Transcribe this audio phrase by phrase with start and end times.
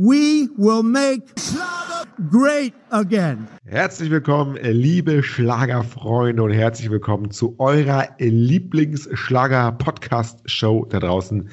[0.00, 3.46] we will make Schlager great again.
[3.66, 11.50] Herzlich willkommen, liebe Schlagerfreunde und herzlich willkommen zu eurer Lieblingsschlager-Podcast-Show da draußen.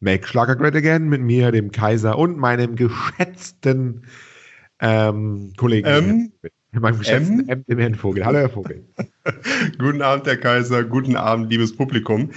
[0.00, 4.02] Make Schlager Great Again mit mir, dem Kaiser und meinem geschätzten
[4.78, 5.88] ähm, Kollegen.
[5.88, 6.32] Ähm,
[6.72, 8.26] meinem geschätzten M, dem Herrn Vogel.
[8.26, 8.84] Hallo, Herr Vogel.
[9.78, 10.84] guten Abend, Herr Kaiser.
[10.84, 12.28] Guten Abend, liebes Publikum.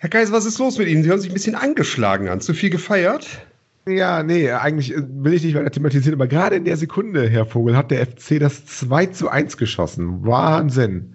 [0.00, 1.04] Herr Kaiser, was ist los mit Ihnen?
[1.04, 2.40] Sie hören sich ein bisschen angeschlagen an.
[2.40, 3.46] Zu viel gefeiert?
[3.88, 7.76] Ja, nee, eigentlich will ich nicht weiter thematisieren, aber gerade in der Sekunde, Herr Vogel,
[7.76, 10.24] hat der FC das 2 zu 1 geschossen.
[10.26, 11.14] Wahnsinn.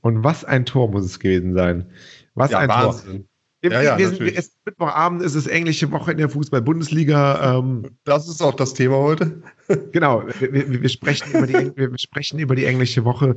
[0.00, 1.86] Und was ein Tor muss es gewesen sein.
[2.34, 3.26] Was Ja, ein Wahnsinn.
[3.62, 3.70] Tor.
[3.70, 7.58] Ja, Ja, ja, es, Mittwochabend ist es englische Woche in der Fußball-Bundesliga.
[7.58, 9.40] Ähm, Das ist auch das Thema heute.
[9.92, 13.36] genau, wir, wir, sprechen über die, wir sprechen über die englische Woche.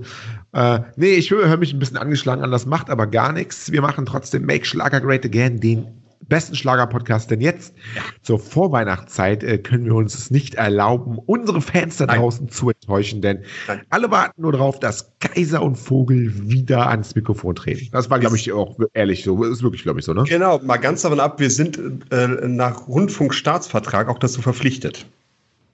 [0.54, 3.72] Äh, nee, ich höre hör mich ein bisschen angeschlagen an, das macht aber gar nichts.
[3.72, 7.30] Wir machen trotzdem Make Schlager Great Again, den besten Schlager-Podcast.
[7.32, 7.74] Denn jetzt,
[8.22, 12.20] zur Vorweihnachtszeit, äh, können wir uns es nicht erlauben, unsere Fans da Nein.
[12.20, 13.22] draußen zu enttäuschen.
[13.22, 13.82] Denn Nein.
[13.90, 17.90] alle warten nur darauf, dass Kaiser und Vogel wieder ans Mikrofon treten.
[17.92, 19.44] Das war, glaube ich, auch ehrlich so.
[19.44, 20.24] Ist wirklich, glaube ich, so, ne?
[20.24, 21.80] Genau, mal ganz davon ab, wir sind
[22.12, 25.06] äh, nach Rundfunkstaatsvertrag auch dazu verpflichtet,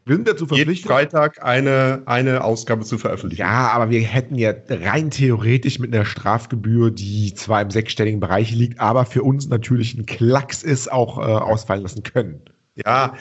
[0.05, 0.91] Wir sind dazu jeden verpflichtet.
[0.91, 3.41] Freitag eine, eine Ausgabe zu veröffentlichen.
[3.41, 8.51] Ja, aber wir hätten ja rein theoretisch mit einer Strafgebühr, die zwar im sechsstelligen Bereich
[8.51, 12.41] liegt, aber für uns natürlich ein Klacks ist, auch äh, ausfallen lassen können.
[12.85, 13.15] Ja,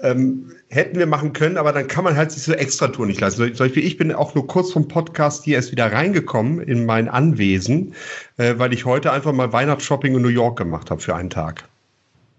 [0.00, 3.20] ähm, hätten wir machen können, aber dann kann man halt sich so extra Tour nicht
[3.20, 3.54] leisten.
[3.54, 7.08] Zum Beispiel, ich bin auch nur kurz vom Podcast hier erst wieder reingekommen in mein
[7.08, 7.94] Anwesen,
[8.38, 11.68] äh, weil ich heute einfach mal Weihnachtsshopping in New York gemacht habe für einen Tag.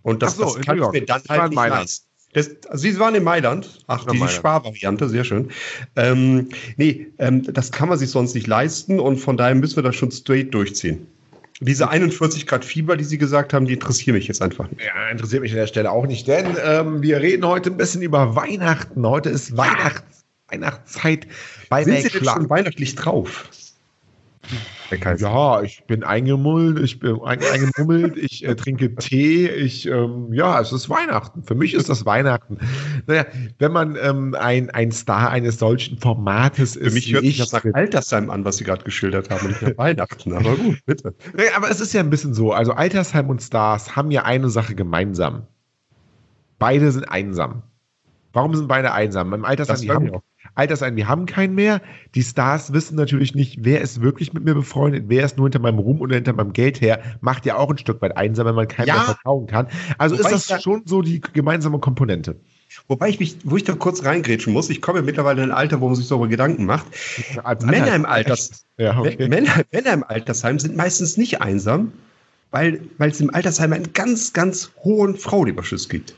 [0.02, 2.07] Und das, so, das kann ich mir dann halt nicht leisten.
[2.34, 3.80] Das, also Sie waren in Mailand.
[3.88, 4.28] Ach, die.
[4.28, 5.50] Sparvariante, sehr schön.
[5.96, 9.84] Ähm, nee, ähm, das kann man sich sonst nicht leisten und von daher müssen wir
[9.84, 11.08] das schon straight durchziehen.
[11.60, 14.84] Diese 41 Grad Fieber, die Sie gesagt haben, die interessieren mich jetzt einfach nicht.
[14.86, 18.04] Ja, interessiert mich an der Stelle auch nicht, denn ähm, wir reden heute ein bisschen
[18.04, 19.08] über Weihnachten.
[19.08, 20.18] Heute ist Weihnachts
[20.50, 21.28] Weihnachtszeit
[21.70, 23.50] bei Sind Sie denn schon weihnachtlich drauf?
[25.18, 30.60] Ja, ich bin eingemummelt, ich bin ein, eingemummelt, ich äh, trinke Tee, ich, ähm, ja,
[30.62, 31.44] es ist Weihnachten.
[31.44, 32.58] Für mich ist das Weihnachten.
[33.06, 33.26] Naja,
[33.60, 37.38] wenn man ähm, ein, ein Star eines solchen Formates ist, Für mich hört sich ich,
[37.38, 40.34] das nach Altersheim an, was Sie gerade geschildert haben, und nicht nach Weihnachten.
[40.34, 41.14] Aber gut, bitte.
[41.36, 42.54] Nee, aber es ist ja ein bisschen so.
[42.54, 45.48] Also Altersheim und Stars haben ja eine Sache gemeinsam.
[46.60, 47.64] Beide sind einsam.
[48.34, 49.30] Warum sind beide einsam?
[49.32, 50.12] Beim Altersheim, Das die haben,
[50.66, 50.72] ich auch.
[50.72, 51.82] Altersheim, die haben keinen mehr.
[52.16, 55.60] Die Stars wissen natürlich nicht, wer ist wirklich mit mir befreundet, wer ist nur hinter
[55.60, 57.00] meinem Ruhm oder hinter meinem Geld her.
[57.22, 58.94] Macht ja auch ein Stück weit einsam, wenn man keinem Ja.
[58.96, 59.68] mehr vertrauen kann.
[59.98, 62.36] Also Wobei ist das schon so die gemeinsame Komponente.
[62.88, 65.80] Wobei ich mich, wo ich da kurz reingrätschen muss, ich komme mittlerweile in ein Alter,
[65.80, 66.86] wo man sich darüber Gedanken macht.
[67.44, 69.28] Als Männer im Alters, Ja, okay.
[69.28, 71.94] Männer, Männer im Altersheim sind meistens nicht einsam,
[72.52, 76.14] weil, weil es im Altersheim einen ganz, ganz hohen Frauenüberschuss gibt.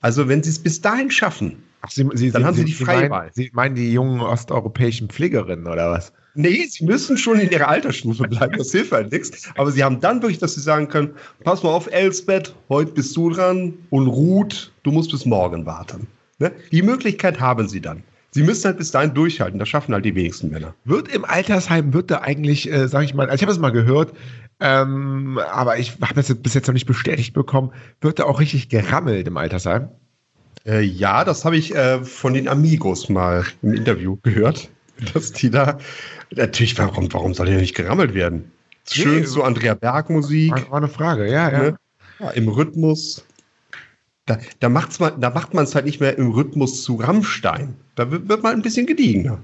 [0.00, 2.72] Also wenn sie es bis dahin schaffen, Ach, Sie, Sie, Dann Sie, haben Sie die
[2.72, 3.30] Sie freie meinen, Wahl.
[3.32, 6.12] Sie meinen die jungen osteuropäischen Pflegerinnen oder was?
[6.34, 9.50] Nee, sie müssen schon in ihrer Altersstufe bleiben, das hilft halt nichts.
[9.56, 11.10] Aber sie haben dann wirklich, dass sie sagen können,
[11.42, 16.06] pass mal auf, Elsbeth, heute bist du dran und Ruth, du musst bis morgen warten.
[16.38, 16.52] Ne?
[16.70, 18.02] Die Möglichkeit haben sie dann.
[18.32, 20.72] Sie müssen halt bis dahin durchhalten, das schaffen halt die wenigsten Männer.
[20.84, 23.70] Wird im Altersheim, wird da eigentlich, äh, sag ich mal, also ich habe es mal
[23.70, 24.12] gehört,
[24.60, 28.68] ähm, aber ich habe das bis jetzt noch nicht bestätigt bekommen, wird da auch richtig
[28.68, 29.88] gerammelt im Altersheim?
[30.66, 34.70] Äh, ja, das habe ich äh, von den Amigos mal im Interview gehört,
[35.14, 35.78] dass die da,
[36.34, 38.50] natürlich, warum, warum soll der nicht gerammelt werden?
[38.90, 40.52] Schön Nee, so Andrea Berg Musik.
[40.52, 41.58] War, war eine Frage, ja, ja.
[41.58, 41.76] Ne?
[42.18, 43.24] Ja, Im Rhythmus.
[44.26, 47.74] Da, da, macht's man, da macht man es halt nicht mehr im Rhythmus zu Rammstein.
[47.94, 49.38] Da wird, wird man ein bisschen gediegener.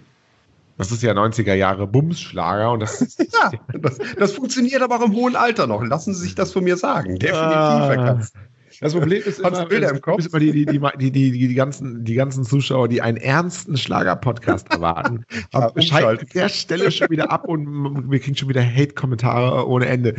[0.78, 3.50] Das ist ja 90er Jahre Bumsschlager und das Ja,
[3.80, 5.82] das, das funktioniert aber auch im hohen Alter noch.
[5.82, 7.18] Lassen Sie sich das von mir sagen.
[7.18, 8.04] Definitiv, Herr Ah.
[8.14, 8.32] Katz.
[8.80, 10.26] Das Problem ist immer, Bilder im Kopf?
[10.26, 15.24] immer die, die, die, die, die, ganzen, die ganzen Zuschauer, die einen ernsten Schlager-Podcast erwarten,
[15.52, 19.86] Ja, schalten an der Stelle schon wieder ab und wir kriegen schon wieder Hate-Kommentare ohne
[19.86, 20.14] Ende.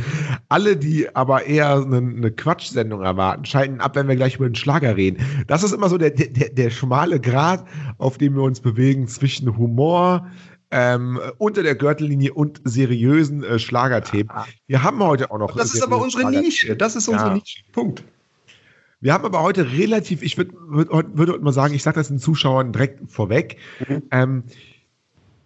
[0.49, 4.55] Alle, die aber eher eine, eine Quatschsendung erwarten, schalten ab, wenn wir gleich über den
[4.55, 5.23] Schlager reden.
[5.47, 7.65] Das ist immer so der, der, der schmale Grat,
[7.97, 10.27] auf dem wir uns bewegen zwischen Humor,
[10.71, 14.29] ähm, unter der Gürtellinie und seriösen äh, Schlagerthemen.
[14.67, 15.55] Wir haben heute auch noch.
[15.55, 16.29] Das ist aber unsere.
[16.29, 16.75] Nische.
[16.75, 17.35] Das ist unsere Ja.
[17.35, 17.61] Nische.
[17.71, 18.03] Punkt.
[18.99, 22.19] Wir haben aber heute relativ, ich würde würd, würd, mal sagen, ich sage das den
[22.19, 23.57] Zuschauern direkt vorweg.
[24.11, 24.43] Ähm,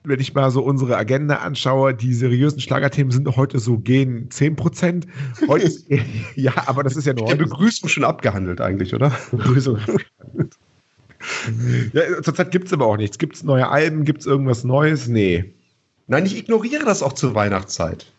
[0.03, 4.55] wenn ich mal so unsere Agenda anschaue, die seriösen Schlagerthemen sind heute so gehen 10
[4.55, 5.07] Prozent.
[6.35, 7.37] Ja, aber das ist ja nur heute.
[7.37, 9.11] Begrüßung schon abgehandelt eigentlich, oder?
[9.31, 9.79] Begrüßung.
[11.93, 13.17] ja, zurzeit gibt es aber auch nichts.
[13.17, 14.05] Gibt es neue Alben?
[14.05, 15.07] Gibt es irgendwas Neues?
[15.07, 15.53] Nee.
[16.07, 18.11] Nein, ich ignoriere das auch zur Weihnachtszeit.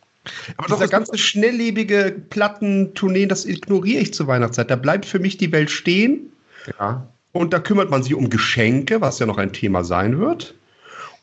[0.56, 4.70] Aber Dieser doch, ganze schnelllebige Plattentourneen, das ignoriere ich zur Weihnachtszeit.
[4.70, 6.32] Da bleibt für mich die Welt stehen
[6.78, 7.08] ja.
[7.32, 10.54] Und da kümmert man sich um Geschenke, was ja noch ein Thema sein wird.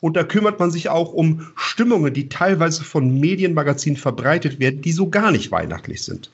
[0.02, 4.94] Und da kümmert man sich auch um Stimmungen, die teilweise von Medienmagazinen verbreitet werden, die
[4.94, 6.32] so gar nicht weihnachtlich sind.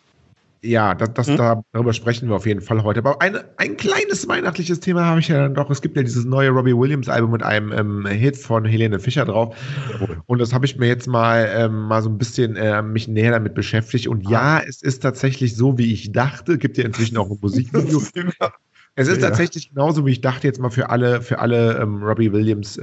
[0.66, 1.38] Ja, das, das, hm?
[1.38, 3.00] darüber sprechen wir auf jeden Fall heute.
[3.00, 5.70] Aber ein, ein kleines weihnachtliches Thema habe ich ja dann doch.
[5.70, 9.26] Es gibt ja dieses neue Robbie Williams Album mit einem ähm, Hit von Helene Fischer
[9.26, 9.56] drauf.
[10.26, 13.32] Und das habe ich mir jetzt mal, ähm, mal so ein bisschen äh, mich näher
[13.32, 14.08] damit beschäftigt.
[14.08, 16.58] Und ja, es ist tatsächlich so, wie ich dachte.
[16.58, 18.02] Gibt ja inzwischen auch ein Musikvideo.
[18.98, 19.28] Es ist ja.
[19.28, 22.82] tatsächlich genauso, wie ich dachte, jetzt mal für alle, für alle ähm, Robbie Williams äh,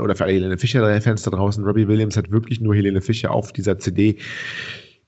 [0.00, 1.64] oder für alle Helene Fischer-Fans da draußen.
[1.64, 4.18] Robbie Williams hat wirklich nur Helene Fischer auf dieser CD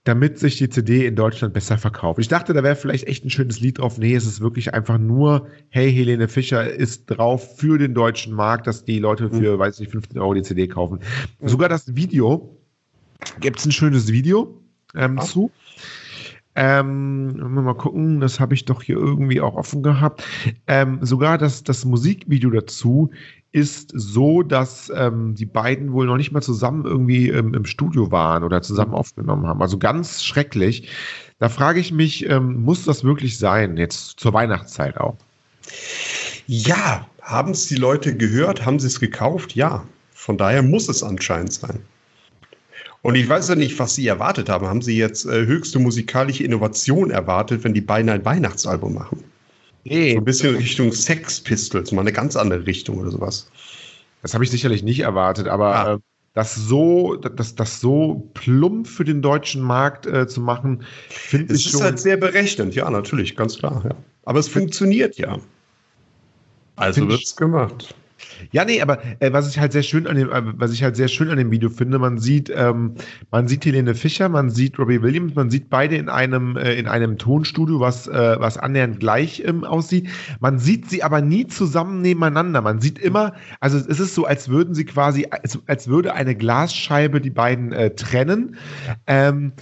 [0.05, 2.21] damit sich die CD in Deutschland besser verkauft.
[2.21, 3.97] Ich dachte, da wäre vielleicht echt ein schönes Lied drauf.
[3.97, 8.67] Nee, es ist wirklich einfach nur, hey, Helene Fischer ist drauf für den deutschen Markt,
[8.67, 9.59] dass die Leute für, mhm.
[9.59, 11.01] weiß nicht, 15 Euro die CD kaufen.
[11.41, 11.49] Mhm.
[11.49, 12.55] Sogar das Video,
[13.41, 14.61] gibt es ein schönes Video
[14.95, 15.51] ähm, zu.
[16.57, 20.23] Ähm, mal gucken, das habe ich doch hier irgendwie auch offen gehabt.
[20.67, 23.11] Ähm, sogar das, das Musikvideo dazu
[23.55, 28.11] ist so, dass ähm, die beiden wohl noch nicht mal zusammen irgendwie ähm, im Studio
[28.11, 28.97] waren oder zusammen mhm.
[28.97, 29.63] aufgenommen haben.
[29.63, 30.89] Also ganz schrecklich.
[31.39, 35.17] Da frage ich mich, ähm, muss das wirklich sein, jetzt zur Weihnachtszeit auch?
[36.49, 38.67] Ja, haben es die Leute gehört?
[38.67, 39.55] Haben sie es gekauft?
[39.55, 39.85] Ja.
[40.13, 41.79] Von daher muss es anscheinend sein.
[43.03, 44.67] Und ich weiß ja nicht, was Sie erwartet haben.
[44.67, 49.23] Haben Sie jetzt äh, höchste musikalische Innovation erwartet, wenn die beiden ein Weihnachtsalbum machen?
[49.85, 50.13] Nee.
[50.13, 53.51] So ein bisschen Richtung Sex Pistols, mal eine ganz andere Richtung oder sowas.
[54.23, 55.95] Das habe ich sicherlich nicht erwartet, aber ah.
[55.95, 55.99] äh,
[56.33, 61.63] das so, das, das so plump für den deutschen Markt äh, zu machen, finde ich
[61.63, 61.69] schon.
[61.69, 63.83] Es ist halt sehr berechnend, ja, natürlich, ganz klar.
[63.85, 63.95] Ja.
[64.25, 65.39] Aber es funktioniert ja.
[66.77, 67.95] Also wird es gemacht.
[68.53, 70.97] Ja, nee, aber äh, was ich halt sehr schön an dem, äh, was ich halt
[70.97, 72.95] sehr schön an dem Video finde, man sieht, ähm,
[73.31, 76.87] man sieht Helene Fischer, man sieht Robbie Williams, man sieht beide in einem, äh, in
[76.87, 80.09] einem Tonstudio, was, äh, was annähernd gleich ähm, aussieht.
[80.41, 82.61] Man sieht sie aber nie zusammen nebeneinander.
[82.61, 86.35] Man sieht immer, also es ist so, als würden sie quasi, als, als würde eine
[86.35, 88.57] Glasscheibe die beiden äh, trennen.
[88.87, 88.97] Ja.
[89.07, 89.53] Ähm,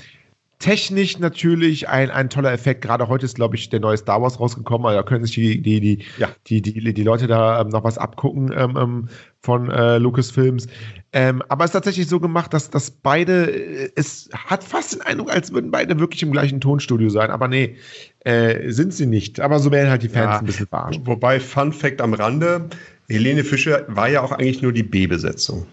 [0.63, 2.83] Technisch natürlich ein, ein toller Effekt.
[2.83, 4.87] Gerade heute ist, glaube ich, der neue Star Wars rausgekommen.
[4.87, 6.29] Also da können sich die, die, die, ja.
[6.47, 9.09] die, die, die Leute da ähm, noch was abgucken ähm, ähm,
[9.41, 10.69] von äh, Lucasfilms.
[11.13, 15.01] Ähm, aber es ist tatsächlich so gemacht, dass, dass beide, äh, es hat fast den
[15.01, 17.33] Eindruck, als würden beide wirklich im gleichen Tonstudio sein.
[17.33, 17.75] Aber nee,
[18.21, 19.41] äh, sind sie nicht.
[19.41, 21.01] Aber so werden halt die Fans ja, ein bisschen verarscht.
[21.03, 22.69] Wobei, Fun Fact am Rande,
[23.09, 25.67] Helene Fischer war ja auch eigentlich nur die B-Besetzung.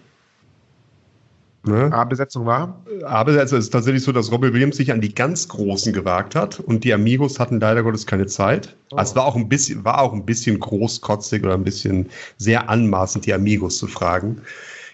[1.62, 1.92] Ne?
[1.92, 2.80] A-Besetzung war?
[3.04, 6.84] A-Besetzung ist tatsächlich so, dass Robbie Williams sich an die ganz Großen gewagt hat und
[6.84, 8.76] die Amigos hatten leider Gottes keine Zeit.
[8.90, 8.96] Oh.
[8.96, 12.08] Also es war auch ein bisschen, war auch ein bisschen großkotzig oder ein bisschen
[12.38, 14.40] sehr anmaßend, die Amigos zu fragen.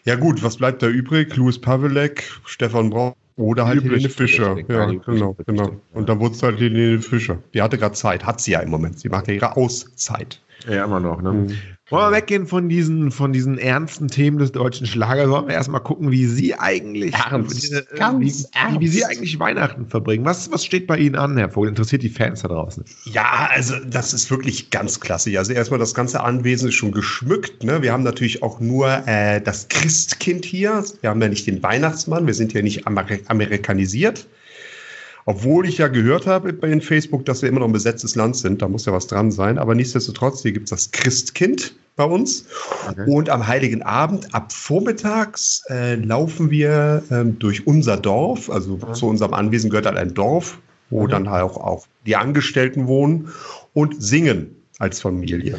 [0.05, 1.37] Ja gut, was bleibt da übrig?
[1.37, 4.57] Louis Pavelek, Stefan Braun oder halt Helene Fischer.
[4.69, 5.77] Ja, genau, genau.
[5.93, 7.39] Und dann wurde es halt Helene Fischer.
[7.55, 8.99] Die hatte gerade Zeit, hat sie ja im Moment.
[8.99, 10.41] Sie macht ja ihre Auszeit.
[10.67, 11.33] Ja, immer noch, ne?
[11.33, 11.57] Mhm.
[11.89, 15.31] Wollen wir weggehen von diesen, von diesen ernsten Themen des deutschen Schlagers?
[15.31, 17.85] Wollen wir erstmal gucken, wie Sie eigentlich, ernst, äh,
[18.19, 20.25] wie, wie, wie, Sie eigentlich Weihnachten verbringen?
[20.25, 21.69] Was, was steht bei Ihnen an, Herr Vogel?
[21.69, 22.85] Interessiert die Fans da draußen?
[23.05, 25.39] Ja, also das ist wirklich ganz klasse.
[25.39, 27.63] Also erstmal das ganze Anwesen ist schon geschmückt.
[27.63, 27.81] Ne?
[27.83, 30.83] Wir haben natürlich auch nur äh, das Christkind hier.
[31.03, 32.27] Wir haben ja nicht den Weihnachtsmann.
[32.27, 34.27] Wir sind ja nicht amerikanisiert.
[35.29, 38.37] Obwohl ich ja gehört habe bei den Facebook, dass wir immer noch ein besetztes Land
[38.37, 39.59] sind, da muss ja was dran sein.
[39.59, 42.47] Aber nichtsdestotrotz, hier gibt es das Christkind bei uns.
[42.89, 43.11] Okay.
[43.11, 48.49] Und am Heiligen Abend, ab vormittags, äh, laufen wir ähm, durch unser Dorf.
[48.49, 48.95] Also mhm.
[48.95, 50.59] zu unserem Anwesen gehört halt ein Dorf,
[50.91, 51.11] wo mhm.
[51.11, 53.29] dann halt auch, auch die Angestellten wohnen
[53.73, 55.59] und singen als Familie.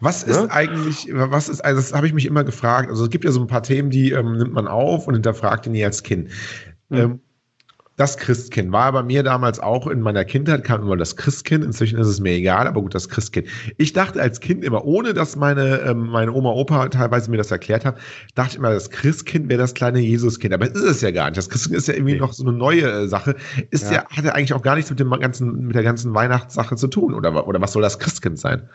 [0.00, 0.50] Was ist ja?
[0.50, 2.90] eigentlich, was ist, also das habe ich mich immer gefragt.
[2.90, 5.66] Also es gibt ja so ein paar Themen, die ähm, nimmt man auf und hinterfragt
[5.66, 6.30] die nie als Kind.
[6.88, 6.96] Mhm.
[6.96, 7.20] Ähm,
[7.96, 11.64] das Christkind war bei mir damals auch in meiner Kindheit, kam immer das Christkind.
[11.64, 13.46] Inzwischen ist es mir egal, aber gut, das Christkind.
[13.76, 17.52] Ich dachte als Kind immer, ohne dass meine, ähm, meine Oma, Opa teilweise mir das
[17.52, 17.96] erklärt haben,
[18.34, 20.52] dachte ich immer, das Christkind wäre das kleine Jesuskind.
[20.52, 21.38] Aber es ist es ja gar nicht.
[21.38, 22.18] Das Christkind ist ja irgendwie nee.
[22.18, 23.36] noch so eine neue äh, Sache.
[23.70, 23.98] Ist ja.
[23.98, 26.88] ja, hat ja eigentlich auch gar nichts mit dem ganzen, mit der ganzen Weihnachtssache zu
[26.88, 27.14] tun.
[27.14, 28.68] Oder, oder was soll das Christkind sein?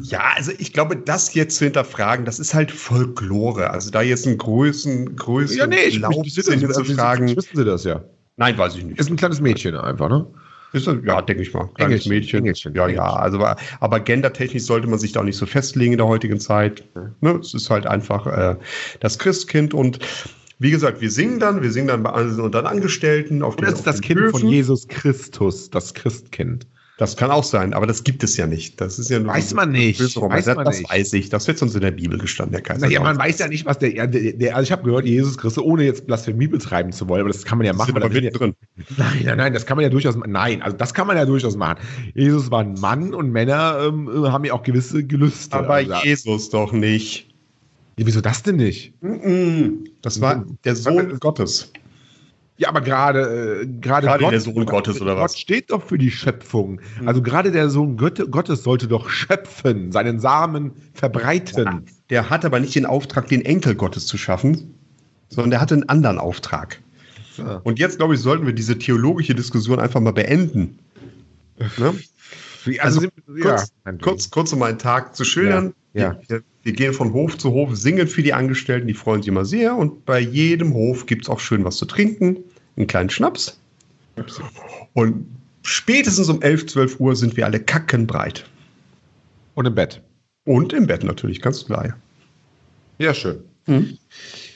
[0.00, 3.68] Ja, also ich glaube, das jetzt zu hinterfragen, das ist halt Folklore.
[3.68, 7.36] Also da jetzt einen größeren, größeren ja, nee, ich, Lauf ich, ich, ich, zu fragen.
[7.36, 8.02] Wissen Sie das ja.
[8.36, 8.98] Nein, weiß ich nicht.
[8.98, 10.26] Ist ein kleines Mädchen einfach, ne?
[10.72, 11.68] Ist das, ja, denke ich mal.
[11.74, 12.38] Kleines Engelchen, Mädchen.
[12.38, 13.04] Engelchen, ja, Engelchen.
[13.04, 13.12] ja.
[13.12, 13.46] Also,
[13.80, 16.84] aber gendertechnisch sollte man sich da auch nicht so festlegen in der heutigen Zeit.
[17.20, 17.38] Ne?
[17.40, 18.56] Es ist halt einfach äh,
[19.00, 19.98] das Christkind und
[20.58, 22.12] wie gesagt, wir singen dann, wir singen dann bei
[22.48, 24.40] dann Angestellten auf den, das ist das Kind Höfen.
[24.40, 26.66] von Jesus Christus, das Christkind.
[27.02, 28.80] Das kann auch sein, aber das gibt es ja nicht.
[28.80, 29.98] Das ist ja nur Weiß man nicht.
[30.00, 30.88] Weiß man das nicht.
[30.88, 31.30] weiß ich.
[31.30, 32.86] Das wird sonst in der Bibel gestanden, der Kaiser.
[32.86, 35.64] Naja, man weiß ja nicht, was der, der, der also ich habe gehört, Jesus Christus,
[35.64, 37.90] ohne jetzt Blasphemie betreiben zu wollen, aber das kann man ja machen.
[37.90, 38.54] Aber das sind mittendrin.
[38.76, 41.24] ja, nein, nein, nein, das kann man ja durchaus, nein, also das kann man ja
[41.24, 41.80] durchaus machen.
[42.14, 45.56] Jesus war ein Mann und Männer ähm, haben ja auch gewisse Gelüste.
[45.56, 47.26] Aber also, Jesus doch nicht.
[47.98, 48.94] ja, wieso das denn nicht?
[50.02, 51.72] Das war der Sohn Gottes.
[52.62, 55.38] Ja, aber gerade äh, gerade Gerade Gott, der Sohn Gottes, oder Gott was?
[55.38, 56.80] steht doch für die Schöpfung.
[57.06, 61.86] Also gerade der Sohn Gott, Gottes sollte doch schöpfen, seinen Samen verbreiten.
[62.08, 64.74] Der hat aber nicht den Auftrag, den Enkel Gottes zu schaffen,
[65.28, 66.80] sondern der hatte einen anderen Auftrag.
[67.36, 67.60] Ja.
[67.64, 70.78] Und jetzt, glaube ich, sollten wir diese theologische Diskussion einfach mal beenden.
[71.78, 71.94] Ne?
[72.78, 75.74] Also, sind- kurz, ja, kurz, kurz um einen Tag zu schildern.
[75.94, 76.20] Ja, ja.
[76.28, 79.44] Wir, wir gehen von Hof zu Hof, singen für die Angestellten, die freuen sich immer
[79.44, 79.74] sehr.
[79.76, 82.36] Und bei jedem Hof gibt es auch schön was zu trinken,
[82.76, 83.58] einen kleinen Schnaps.
[84.94, 85.26] Und
[85.62, 88.44] spätestens um 11, 12 Uhr sind wir alle kackenbreit.
[89.54, 90.00] Und im Bett.
[90.44, 91.94] Und im Bett natürlich, ganz klar.
[92.98, 93.42] Ja, schön.
[93.66, 93.98] Mhm.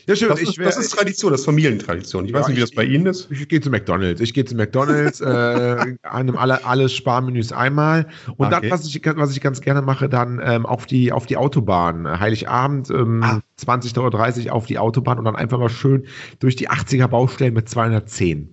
[0.08, 0.28] Ja, schön.
[0.28, 2.26] Das, ich ist, das ist Tradition, das ist Familientradition.
[2.26, 3.28] Ich weiß Ja, nicht, wie ich- das bei Ihnen ist.
[3.30, 4.20] Ich gehe zu McDonalds.
[4.20, 8.06] Ich gehe zu McDonalds, äh, einem alle, alle Sparmenüs einmal.
[8.36, 8.60] Und Okay.
[8.62, 12.20] dann, was ich, was ich ganz gerne mache, dann ähm, auf, die, auf die Autobahn.
[12.20, 13.40] Heiligabend, ähm, Ah.
[13.60, 16.06] 20.30 Uhr auf die Autobahn und dann einfach mal schön
[16.38, 18.48] durch die 80er Baustellen mit 210.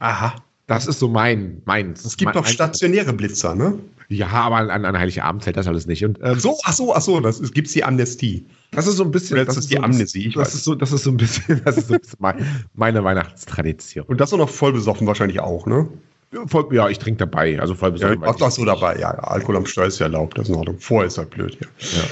[0.00, 0.34] Aha.
[0.66, 2.04] Das ist so mein, meins.
[2.04, 3.78] Es gibt mein, doch stationäre Blitzer, ne?
[4.08, 6.04] Ja, aber an, an Heiligabend zählt das alles nicht.
[6.04, 8.46] Und, ähm, Ach so, ach so, ach so, das ist, gibt's die Amnestie.
[8.70, 9.36] Das ist so ein bisschen.
[9.36, 10.28] Das das ist die so, Amnesie?
[10.28, 12.18] Ich das weiß ist so, das ist so ein bisschen, das ist so ein bisschen
[12.20, 12.36] mein,
[12.74, 14.04] meine Weihnachtstradition.
[14.06, 15.88] Und das auch noch voll besoffen wahrscheinlich auch, ne?
[16.32, 18.36] Ja, voll, ja ich trinke dabei, also voll Ja, besonders.
[18.42, 18.98] ach, ach so, dabei.
[18.98, 20.78] Ja, Alkohol am Steuer ist ja erlaubt, das ist in Ordnung.
[20.78, 21.66] Vorher ist halt blöd, ja.
[21.78, 22.04] Ja.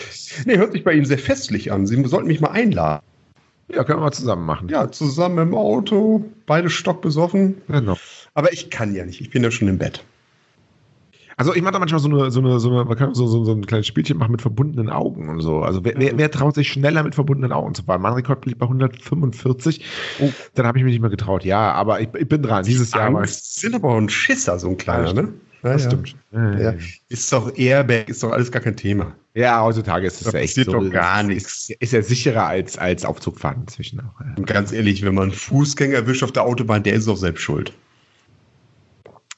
[0.47, 1.87] Nee, hört sich bei Ihnen sehr festlich an.
[1.87, 3.03] Sie sollten mich mal einladen.
[3.69, 4.69] ja, können wir mal zusammen machen.
[4.71, 7.61] Ja, zusammen im Auto, beide stockbesoffen.
[7.69, 7.97] Genau.
[8.35, 10.03] Aber ich kann ja nicht, ich bin ja schon im Bett.
[11.39, 13.45] Also ich mache da manchmal so eine, so eine, so eine, man kann so, so,
[13.45, 15.61] so ein kleines Spielchen machen mit verbundenen Augen und so.
[15.61, 18.01] Also wer, wer, wer traut sich schneller mit verbundenen Augen zu fahren?
[18.01, 19.85] Mein Rekord liegt bei 145.
[20.21, 20.31] Oh.
[20.55, 21.45] Dann habe ich mich nicht mehr getraut.
[21.45, 22.65] Ja, aber ich, ich bin dran.
[22.65, 23.15] Dieses Jahr.
[23.15, 25.29] Angst sind aber auch ein Schisser, so ein kleiner, ne?
[25.63, 25.91] Ja, Das ja.
[25.91, 26.17] stimmt.
[26.33, 26.75] Ja.
[27.11, 29.13] Ist doch Airbag, ist doch alles gar kein Thema.
[29.35, 30.81] ja, heutzutage ist es ja echt passiert so.
[30.81, 31.69] doch gar nichts.
[31.69, 34.39] Ist, ist ja sicherer als, als Aufzugfahren inzwischen auch.
[34.39, 37.43] Und ganz ehrlich, wenn man einen Fußgänger erwischt auf der Autobahn, der ist doch selbst
[37.43, 37.75] schuld.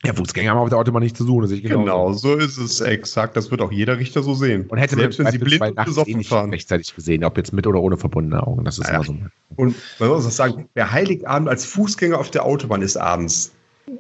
[0.04, 1.48] Ja, Fußgänger haben auf der Autobahn nichts zu suchen.
[1.48, 1.78] Genauso.
[1.80, 3.36] Genau, so ist es exakt.
[3.36, 4.66] Das wird auch jeder Richter so sehen.
[4.68, 6.50] Und hätte man selbst wenn sie blind und eh besoffen nicht fahren.
[6.50, 8.64] rechtzeitig gesehen, ob jetzt mit oder ohne verbundene Augen.
[8.64, 8.94] Das ist Ja.
[8.96, 9.16] immer so.
[9.56, 13.52] Und man muss auch sagen, wer Heiligabend als Fußgänger auf der Autobahn ist abends,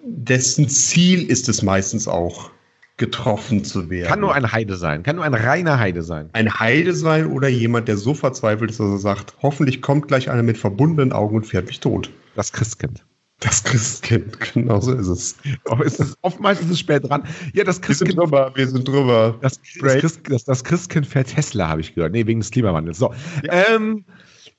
[0.04, 2.50] dessen Ziel ist es meistens auch,
[2.96, 4.08] getroffen zu werden.
[4.08, 5.02] Kann nur ein Heide sein.
[5.02, 6.30] Kann nur ein reiner Heide sein.
[6.32, 10.30] ein Heide sein oder jemand, der so verzweifelt ist, dass er sagt, hoffentlich kommt gleich
[10.30, 12.10] einer mit verbundenen Augen und fährt mich tot.
[12.34, 13.04] Das Christkind.
[13.40, 15.36] Das Christkind, genau so ist es.
[15.66, 17.22] Oh, ist es, oftmals ist es spät dran.
[17.52, 18.18] Ja, das Wir sind Christkind.
[18.18, 19.38] drüber, wir sind drüber.
[19.40, 22.12] Das, das, Christ, das, das Christkind fährt Tesla, habe ich gehört.
[22.12, 22.98] Nee, wegen des Klimawandels.
[22.98, 23.14] So.
[23.48, 24.04] Ähm,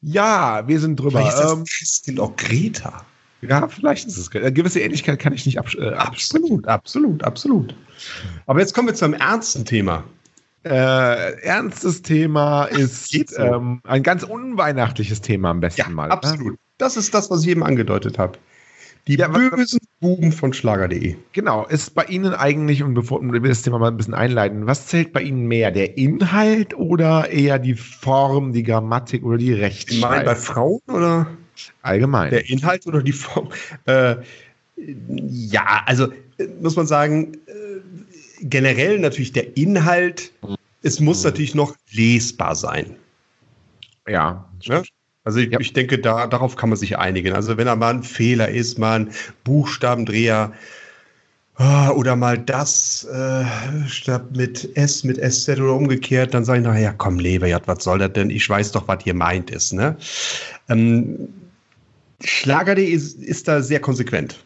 [0.02, 1.20] ja, wir sind drüber.
[1.20, 3.06] Vielleicht ist das Ähm, Christkind auch Greta.
[3.42, 4.34] ja, vielleicht ist es.
[4.34, 5.90] Eine gewisse Ähnlichkeit kann ich nicht absch äh.
[5.96, 7.76] Absolut, absolut, absolut.
[8.46, 10.06] Aber jetzt kommen wir zu einem ernsten Thema.
[10.64, 16.08] Äh, ernstes Thema ist ähm, ein ganz unweihnachtliches Thema am besten Ja, mal.
[16.08, 16.14] ne?
[16.14, 16.58] absolut.
[16.78, 18.38] Das ist das, was ich eben angedeutet habe.
[19.10, 21.16] Die Ja, bösen Buben von Schlager.de.
[21.34, 24.86] Genau, ist bei Ihnen eigentlich, und bevor wir das Thema mal ein bisschen einleiten, was
[24.86, 30.00] zählt bei Ihnen mehr, der Inhalt oder eher die Form, die Grammatik oder die Ich
[30.00, 30.36] meine, bei Rechtschreibung?
[30.36, 31.28] Frauen oder
[31.82, 32.30] Allgemein.
[32.30, 33.50] der Inhalt oder die Form?
[33.86, 34.18] Äh,
[34.78, 40.32] ja, also äh, muss man sagen, äh, generell natürlich der Inhalt.
[40.84, 42.96] Es muss natürlich noch lesbar sein.
[44.08, 44.84] ja, Ne?
[45.30, 45.60] Also ich, Ja.
[45.60, 47.34] ich denke, da, darauf kann man sich einigen.
[47.34, 49.12] Also wenn da mal ein Fehler ist, mal ein
[49.44, 50.52] Buchstabendreher
[51.58, 53.46] ah, oder mal das äh,
[53.88, 57.84] statt mit S mit SZ oder umgekehrt, dann sage ich nachher, ja komm, Leberjad, was
[57.84, 58.32] soll das denn?
[58.32, 59.72] Ich weiß doch, was hier meint ist.
[59.72, 59.96] Ne?
[60.68, 61.30] Ähm,
[62.24, 64.44] Schlager.de ist, ist da sehr konsequent.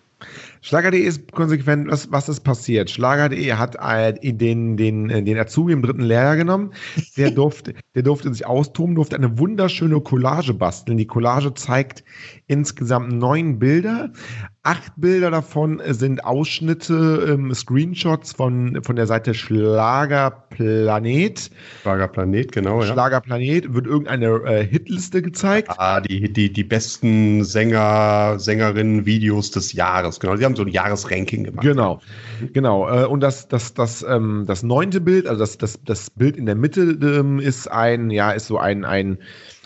[0.66, 2.90] Schlager.de ist konsequent, was, was ist passiert?
[2.90, 3.76] Schlager.de hat
[4.24, 6.74] den, den, äh, den Azubi im dritten Lehrjahr genommen.
[7.18, 10.98] Der durfte, der durfte sich austoben, durfte eine wunderschöne Collage basteln.
[10.98, 12.06] Die Collage zeigt
[12.48, 14.14] insgesamt neun Bilder.
[14.66, 21.50] Acht Bilder davon sind Ausschnitte, ähm, Screenshots von, von der Seite Schlagerplanet.
[21.82, 22.80] Schlagerplanet, genau.
[22.80, 22.94] Ja.
[22.94, 25.70] Schlagerplanet wird irgendeine äh, Hitliste gezeigt.
[25.78, 30.22] Ah, die, die, die besten Sänger, Sängerinnen, Videos des Jahres.
[30.22, 31.66] Genau, sie haben so ein Jahresranking gemacht.
[31.66, 32.00] Genau,
[32.54, 32.90] genau.
[32.90, 36.46] Äh, und das, das, das, ähm, das neunte Bild, also das, das, das Bild in
[36.46, 39.18] der Mitte ähm, ist ein, ja, ist so ein, ein,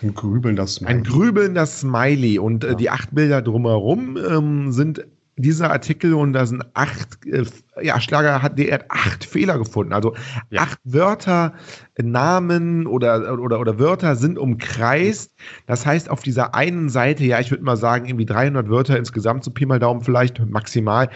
[0.01, 0.95] Ein grübelnder Smiley.
[0.95, 2.39] ein grübelnder Smiley.
[2.39, 5.05] Und äh, die acht Bilder drumherum ähm, sind
[5.39, 7.45] dieser Artikel und da sind acht, äh,
[7.81, 9.93] ja, Schlager hat, der hat acht Fehler gefunden.
[9.93, 10.15] Also
[10.49, 10.61] Ja.
[10.63, 11.53] acht Wörter,
[12.01, 15.31] Namen oder, oder, oder Wörter sind umkreist.
[15.67, 19.43] Das heißt, auf dieser einen Seite, ja, ich würde mal sagen, irgendwie 300 Wörter insgesamt,
[19.43, 21.09] so Pi mal Daumen vielleicht maximal,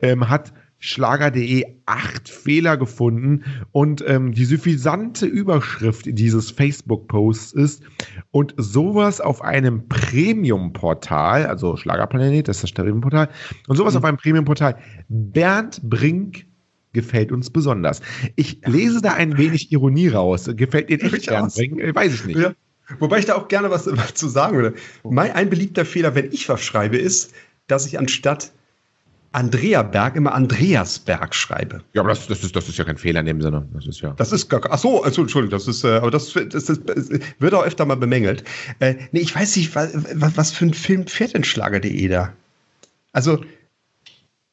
[0.00, 7.82] ähm, hat Schlager.de acht Fehler gefunden und ähm, die suffisante Überschrift dieses Facebook-Posts ist
[8.30, 13.28] und sowas auf einem Premium-Portal, also Schlagerplanet, das ist das Premium-Portal,
[13.68, 16.46] und sowas auf einem Premium-Portal, Bernd Brink
[16.92, 18.00] gefällt uns besonders.
[18.36, 20.50] Ich lese da ein wenig Ironie raus.
[20.54, 21.54] Gefällt dir nicht Bernd.
[21.54, 21.80] Brink?
[21.80, 22.38] Äh, Weiß ich nicht.
[22.38, 22.52] Ja.
[22.98, 24.74] Wobei ich da auch gerne was, was zu sagen würde.
[25.04, 27.32] Mein, ein beliebter Fehler, wenn ich was schreibe, ist,
[27.66, 28.52] dass ich anstatt
[29.32, 31.82] Andrea Berg immer Andreas Berg schreibe.
[31.92, 33.66] Ja, aber das, das, ist, das ist ja kein Fehler in dem Sinne.
[33.72, 34.10] Das ist ja.
[34.16, 37.08] Das ist gar ach so, also, Entschuldigung, das ist, äh, aber das, das, das, das
[37.38, 38.42] wird auch öfter mal bemängelt.
[38.80, 39.92] Äh, nee, ich weiß nicht, was,
[40.36, 42.32] was für ein Film fährt denn Schlager.de da?
[43.12, 43.44] Also,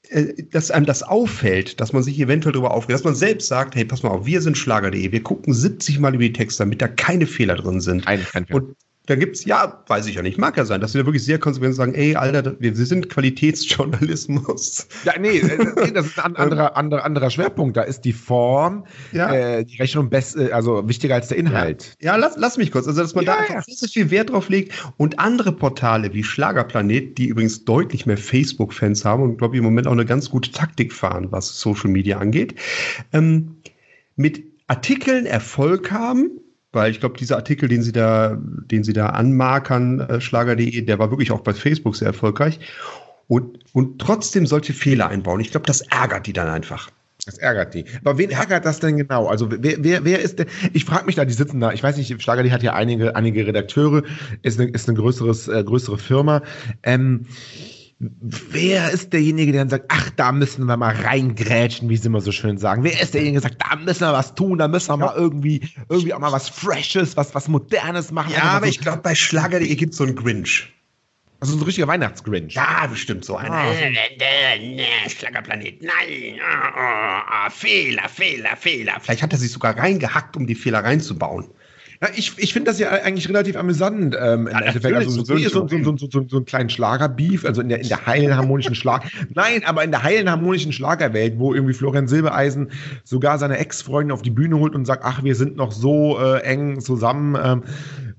[0.09, 3.75] äh, dass einem das auffällt, dass man sich eventuell darüber aufregt, dass man selbst sagt,
[3.75, 6.83] hey, pass mal auf, wir sind Schlager.de, wir gucken 70 Mal über die Texte, damit
[6.83, 8.05] da keine Fehler drin sind.
[8.05, 8.61] Kein, kein Fehler.
[8.61, 8.75] Und
[9.07, 11.39] da gibt's ja, weiß ich ja nicht, mag ja sein, dass wir da wirklich sehr
[11.39, 14.87] konsequent sagen, ey, Alter, wir, wir sind Qualitätsjournalismus.
[15.05, 17.77] Ja, nee, äh, nee, das ist ein anderer, anderer, anderer Schwerpunkt.
[17.77, 19.31] Da ist die Form, Ja.
[19.33, 21.95] äh, die Rechnung best, äh, also wichtiger als der Inhalt.
[22.01, 22.87] Ja, lass, lass mich kurz.
[22.87, 23.55] Also, dass man Ja, da ja.
[23.57, 28.17] einfach sehr viel Wert drauf legt und andere Portale wie Schlagerplanet, die übrigens deutlich mehr
[28.17, 31.89] Facebook-Fans haben und, glaube ich, im Moment auch eine ganz gute Taktik fahren, was Social
[31.89, 32.55] Media angeht,
[33.13, 33.57] ähm,
[34.17, 36.31] mit Artikeln Erfolg haben.
[36.77, 40.99] Weil ich glaube, dieser Artikel, den sie da, den sie da anmarkern, äh, Schlager.de, der
[40.99, 42.59] war wirklich auch bei Facebook sehr erfolgreich.
[43.27, 45.39] Und, und trotzdem solche Fehler einbauen.
[45.39, 46.91] Ich glaube, das ärgert die dann einfach.
[47.25, 47.83] Das ärgert die.
[48.05, 49.25] Aber wen ärgert das denn genau?
[49.25, 50.45] Also wer, wer, wer ist denn?
[50.71, 51.73] Ich frage mich da, die sitzen da.
[51.73, 54.03] Ich weiß nicht, Schlager, die hat ja einige, einige Redakteure,
[54.43, 56.43] ist eine, ist eine größeres, äh, größere Firma.
[56.83, 57.25] Ähm,
[57.99, 62.21] wer ist derjenige, der dann sagt, ach, da müssen wir mal reingrätschen, wie sie immer
[62.21, 62.83] so schön sagen?
[62.83, 65.67] Wer ist derjenige, der sagt, da müssen wir was tun, da müssen wir mal irgendwie,
[65.89, 68.33] irgendwie auch mal was Freshes, was, was Modernes machen?
[68.33, 70.71] Ja, aber so, ich glaube, bei Schlager.de gibt es so einen Grinch.
[71.39, 72.53] also so ein richtiger Weihnachtsgrinch.
[72.53, 73.51] Ja, bestimmt so einer.
[73.51, 73.73] Ah.
[75.09, 78.99] Schlagerplanet, nein, ah, ah, Fehler, Fehler, Fehler.
[79.01, 81.47] Vielleicht hat er sich sogar reingehackt, um die Fehler reinzubauen.
[82.01, 84.15] Ja, ich ich finde das ja eigentlich relativ amüsant.
[84.19, 84.95] Ähm, im Ja, Endeffekt.
[84.95, 85.49] Also, so, natürlich.
[85.49, 88.35] so, so, so, so, so, so einen kleinen Schlagerbeef, also in der, in der heilen
[88.35, 89.03] harmonischen Schlag.
[89.33, 92.71] Nein, aber in der heilen harmonischen Schlagerwelt, wo irgendwie Florian Silbereisen
[93.03, 96.41] sogar seine Ex-Freundin auf die Bühne holt und sagt, ach, wir sind noch so äh,
[96.41, 97.63] eng zusammen, ähm,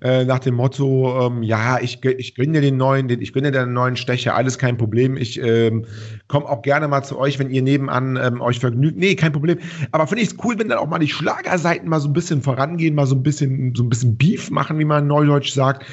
[0.00, 3.50] äh, nach dem Motto, ähm, ja, ich, ich gönne dir den neuen, den, ich gönne
[3.50, 5.16] den neuen Stecher, alles kein Problem.
[5.16, 5.86] Ich ähm,
[6.28, 8.96] komme auch gerne mal zu euch, wenn ihr nebenan ähm, euch vergnügt.
[8.96, 9.58] Nee, kein Problem.
[9.90, 12.42] Aber finde ich es cool, wenn dann auch mal die Schlagerseiten mal so ein bisschen
[12.42, 15.84] vorangehen, mal so ein bisschen, so ein bisschen Beef machen, wie man neudeutsch sagt.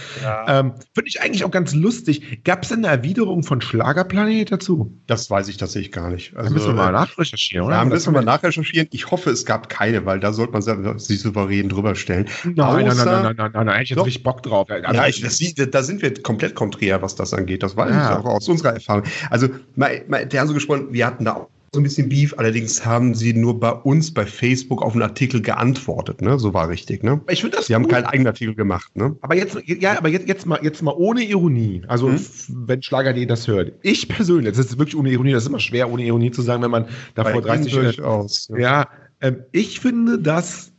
[0.48, 2.44] Ähm, finde ich eigentlich auch ganz lustig.
[2.44, 4.96] Gab es denn eine Erwiderung von Schlagerplanet dazu?
[5.08, 6.36] Das weiß ich tatsächlich gar nicht.
[6.36, 7.78] Also, müssen wir mal äh, nachrecherchieren, oder?
[7.78, 8.88] Ja, müssen wir mal nachrecherchieren.
[8.92, 12.28] Ich hoffe, es gab keine, weil da sollte man sich souverän drüber stellen.
[12.44, 14.06] Nein, nein, nein, nein, nein, nein, nein, nein, Doch.
[14.06, 14.70] richtig Bock drauf.
[14.70, 15.40] Also, ja, ich, das,
[15.72, 17.64] da sind wir komplett konträr, was das angeht.
[17.64, 18.12] Das weiß Ja.
[18.12, 19.04] ich auch aus unserer Erfahrung.
[19.30, 23.14] Also, mal, mal so gesprochen, wir hatten da auch so ein bisschen Beef, allerdings haben
[23.16, 26.40] sie nur bei uns bei Facebook auf einen Artikel geantwortet, ne?
[26.40, 27.20] So war richtig, ne?
[27.30, 29.18] ich finde das Sie haben keinen eigenen Artikel gemacht, ne?
[29.20, 31.82] Aber jetzt, ja, aber jetzt, jetzt mal, jetzt mal ohne Ironie.
[31.90, 33.74] Also, f- wenn Schlager.de das hört.
[33.82, 36.64] Ich persönlich, das ist wirklich ohne Ironie, das ist immer schwer, ohne Ironie zu sagen,
[36.64, 37.84] wenn man da Bei vor Ihnen 30 Jahren.
[37.84, 38.48] durchaus.
[38.54, 38.58] Ja.
[38.58, 38.88] Ja,
[39.20, 40.72] ähm, ich finde das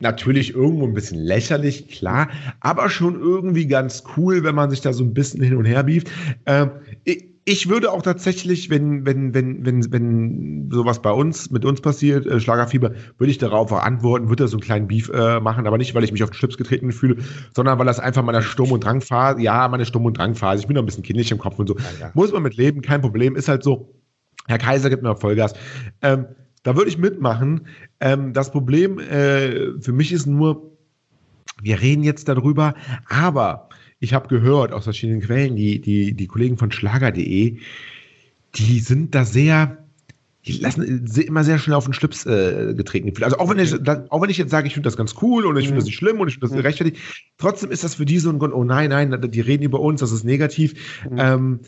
[0.00, 2.28] natürlich irgendwo ein bisschen lächerlich, klar,
[2.60, 5.84] aber schon irgendwie ganz cool, wenn man sich da so ein bisschen hin und her
[5.84, 6.10] bieft.
[6.46, 6.70] Ähm,
[7.04, 11.80] ich, ich würde auch tatsächlich, wenn, wenn, wenn, wenn, wenn sowas bei uns, mit uns
[11.82, 15.40] passiert, äh, Schlagerfieber, würde ich darauf auch antworten, würde da so einen kleinen Beef äh,
[15.40, 17.16] machen, aber nicht, weil ich mich auf den Schlips getreten fühle,
[17.54, 20.74] sondern weil das einfach meiner Sturm- und Drangphase, ja, meine Sturm- und Drangphase, ich bin
[20.74, 22.10] noch ein bisschen kindlich im Kopf und so, ja.
[22.14, 23.94] muss man mit leben, kein Problem, ist halt so.
[24.46, 25.54] Herr Kaiser gibt mir Vollgas.
[26.02, 26.26] Ähm,
[26.64, 27.68] da würde ich mitmachen.
[28.00, 30.72] Ähm, das Problem äh, für mich ist nur,
[31.62, 32.74] wir reden jetzt darüber,
[33.08, 33.68] aber
[34.00, 37.58] ich habe gehört aus verschiedenen Quellen, die, die, die Kollegen von Schlager.de,
[38.56, 39.84] die sind da sehr,
[40.46, 43.12] die lassen se- immer sehr schnell auf den Schlips äh, getreten.
[43.22, 43.74] Also auch wenn, ich,
[44.10, 45.96] auch wenn ich jetzt sage, ich finde das ganz cool und ich finde das nicht
[45.96, 46.56] schlimm und ich finde das Mhm.
[46.62, 46.98] gerechtfertigt,
[47.38, 50.00] trotzdem ist das für die so ein Grund, oh nein, nein, die reden über uns,
[50.00, 50.74] das ist negativ.
[51.10, 51.18] Mhm.
[51.18, 51.60] Ähm,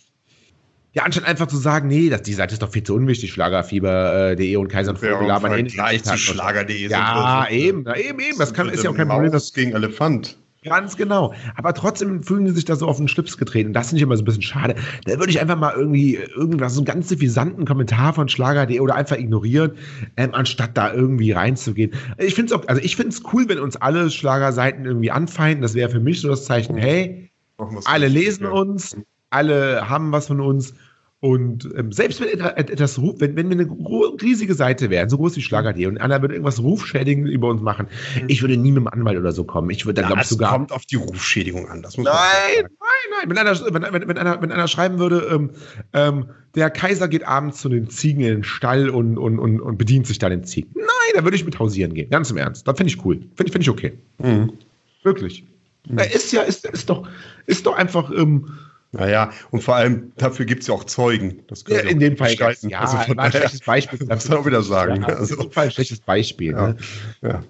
[0.96, 4.56] ja, anstatt einfach zu sagen, nee, das, die Seite ist doch viel zu unwichtig, Schlagerfieber.de
[4.56, 8.18] und Kaiser und Ja, Vogel, im aber nee, Vergleich zu Schlager.de Ja, eben, na, eben,
[8.18, 10.38] eben, das kann, ist ja auch kein Problem, das Maus gegen Elefant.
[10.64, 11.34] Ganz genau.
[11.56, 13.68] Aber trotzdem fühlen die sich da so auf den Schlips getreten.
[13.68, 14.74] Und das finde ich immer so ein bisschen schade.
[15.04, 18.94] Da würde ich einfach mal irgendwie irgendwas, so einen ganz suffisanten Kommentar von Schlager.de oder
[18.94, 19.72] einfach ignorieren,
[20.16, 21.92] ähm, anstatt da irgendwie reinzugehen.
[22.16, 25.60] Ich finde es auch, also ich finde es cool, wenn uns alle Schlagerseiten irgendwie anfeinden.
[25.60, 27.30] Das wäre für mich so das Zeichen, hey,
[27.84, 28.50] alle lesen ja.
[28.50, 28.96] uns,
[29.28, 30.74] alle haben was von uns
[31.26, 33.68] Und ähm, selbst wenn etwas Ruf, wenn, wenn wir eine
[34.22, 37.88] riesige Seite wären, so groß wie Schlager.de und einer würde irgendwas Rufschädigendes über uns machen,
[38.14, 38.26] mhm.
[38.28, 39.68] ich würde nie mit dem Anwalt oder so kommen.
[39.70, 40.52] Ich würde dann, glaube ich, sogar.
[40.52, 41.80] kommt auf die Rufschädigung an.
[41.80, 42.68] Nein, nein,
[43.10, 43.24] nein.
[43.26, 45.50] Wenn einer, wenn, wenn, wenn, einer, wenn einer schreiben würde, ähm,
[45.94, 49.78] ähm, der Kaiser geht abends zu den Ziegen in den Stall und, und, und, und
[49.78, 50.70] bedient sich da den Ziegen.
[50.76, 50.86] Nein,
[51.16, 52.08] da würde ich mit hausieren gehen.
[52.08, 52.68] Ganz im Ernst.
[52.68, 53.16] Das finde ich cool.
[53.16, 53.94] Finde ich, find ich okay.
[54.18, 54.52] Mhm.
[55.02, 55.44] Wirklich.
[55.88, 55.98] Mhm.
[55.98, 57.08] Ist ja, ist, ist doch,
[57.46, 58.12] ist doch einfach.
[58.12, 58.48] Ähm,
[58.96, 61.42] naja, und vor allem dafür gibt es ja auch Zeugen.
[61.48, 62.68] Das ja, in dem Fall ja, also
[63.16, 63.98] ein schlechtes Beispiel.
[63.98, 65.02] Das muss man auch wieder sagen.
[65.02, 66.52] Ja, also, in dem Fall ein schlechtes Beispiel.
[66.52, 66.76] Ja, ne?
[67.22, 67.42] ja.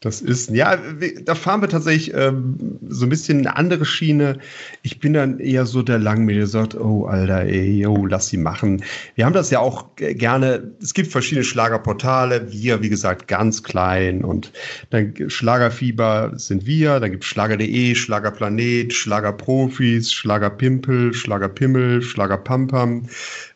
[0.00, 0.78] Das ist, ja,
[1.24, 4.38] da fahren wir tatsächlich ähm, so ein bisschen eine andere Schiene.
[4.82, 8.36] Ich bin dann eher so der Langmehl, der sagt, oh, Alter, ey, yo, lass sie
[8.36, 8.84] machen.
[9.16, 14.24] Wir haben das ja auch gerne, es gibt verschiedene Schlagerportale, wir, wie gesagt, ganz klein
[14.24, 14.52] und
[14.90, 23.08] dann Schlagerfieber sind wir, dann gibt es Schlager.de, Schlagerplanet, Schlagerprofis, Schlagerpimpel, Schlagerpimmel, Schlagerpampam.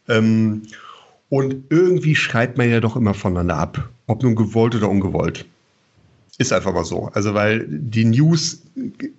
[0.08, 0.62] Ähm,
[1.28, 5.46] und irgendwie schreibt man ja doch immer voneinander ab, ob nun gewollt oder ungewollt.
[6.42, 7.08] Ist einfach mal so.
[7.14, 8.62] Also, weil die News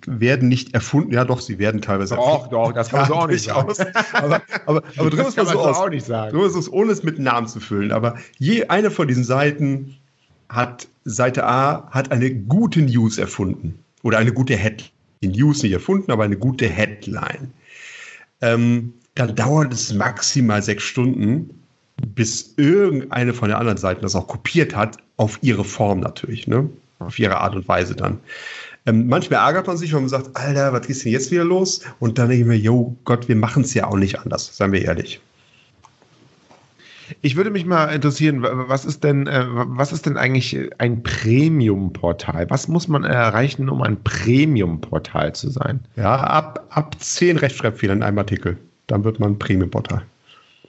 [0.06, 1.12] werden nicht erfunden.
[1.12, 2.50] Ja, doch, sie werden teilweise doch, erfunden.
[2.50, 3.70] Doch, das kann man so auch nicht sagen.
[3.70, 3.80] Aus.
[4.12, 5.76] Aber, aber, aber drüber ist man so aus.
[5.78, 6.32] auch nicht sagen.
[6.32, 7.92] Drüber ist es, ohne es mit Namen zu füllen.
[7.92, 9.96] Aber je eine von diesen Seiten
[10.50, 13.78] hat, Seite A hat eine gute News erfunden.
[14.02, 14.90] Oder eine gute Headline.
[15.22, 17.50] Die News nicht erfunden, aber eine gute Headline.
[18.42, 21.62] Ähm, dann dauert es maximal sechs Stunden,
[22.14, 26.46] bis irgendeine von den anderen Seiten das auch kopiert hat, auf ihre Form natürlich.
[26.46, 26.68] Ne?
[26.98, 28.18] Auf ihre Art und Weise dann.
[28.86, 31.80] Ähm, manchmal ärgert man sich, wenn man sagt, Alter, was ist denn jetzt wieder los?
[32.00, 34.72] Und dann denke ich mir, yo Gott, wir machen es ja auch nicht anders, seien
[34.72, 35.20] wir ehrlich.
[37.20, 42.48] Ich würde mich mal interessieren, was ist denn, äh, was ist denn eigentlich ein Premium-Portal?
[42.48, 45.80] Was muss man erreichen, um ein Premium-Portal zu sein?
[45.96, 48.56] Ja, ab, ab zehn Rechtschreibfehlern in einem Artikel.
[48.86, 50.02] Dann wird man ein Premium-Portal.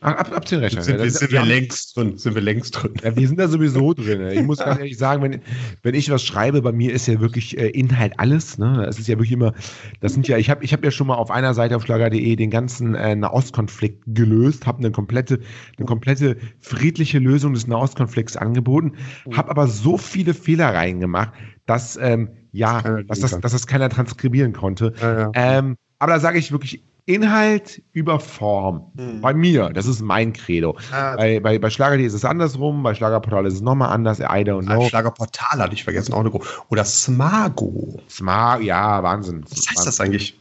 [0.05, 0.81] Ab, ab 10 Rechner.
[0.83, 2.17] Sind, wir, sind wir, wir längst drin.
[2.17, 2.93] Sind wir längst drin.
[3.03, 4.29] Ja, wir sind da sowieso drin.
[4.29, 5.41] Ich muss ganz ehrlich sagen, wenn,
[5.81, 8.57] wenn ich was schreibe, bei mir ist ja wirklich äh, Inhalt alles.
[8.57, 8.85] Ne?
[8.87, 9.53] Es ist ja wirklich immer,
[10.01, 12.35] das sind ja, ich habe ich hab ja schon mal auf einer Seite auf schlager.de
[12.35, 15.39] den ganzen äh, Nahostkonflikt gelöst, habe eine komplette,
[15.77, 18.93] eine komplette friedliche Lösung des Nahostkonflikts angeboten,
[19.31, 21.33] habe aber so viele Fehler reingemacht,
[21.65, 24.93] dass ähm, ja, dass das, dass das keiner transkribieren konnte.
[25.01, 25.31] Ja, ja.
[25.33, 28.91] Ähm, aber da sage ich wirklich Inhalt über Form.
[28.97, 29.21] Hm.
[29.21, 30.77] Bei mir, das ist mein Credo.
[30.91, 34.23] Ah, bei, bei, bei Schlager.de ist es andersrum, bei Schlagerportal ist es nochmal anders, I
[34.23, 34.83] don't know.
[34.83, 37.99] Ah, Schlagerportal hatte ich vergessen, auch eine Gro Oder Smago.
[38.09, 39.45] Smago, ja, Wahnsinn.
[39.49, 40.39] Was heißt das eigentlich?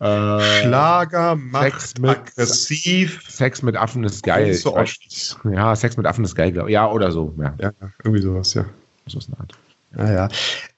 [0.00, 3.22] Äh, Schlager, Macht, Sex mit, aggressiv.
[3.28, 4.54] Sex mit Affen ist geil.
[4.54, 4.76] So
[5.50, 6.74] ja, Sex mit Affen ist geil, glaube ich.
[6.74, 7.34] Ja, oder so.
[7.38, 7.54] Ja.
[7.60, 7.70] ja,
[8.02, 8.64] irgendwie sowas, ja.
[9.06, 9.52] So ist eine Art.
[9.96, 10.28] Ja, ja.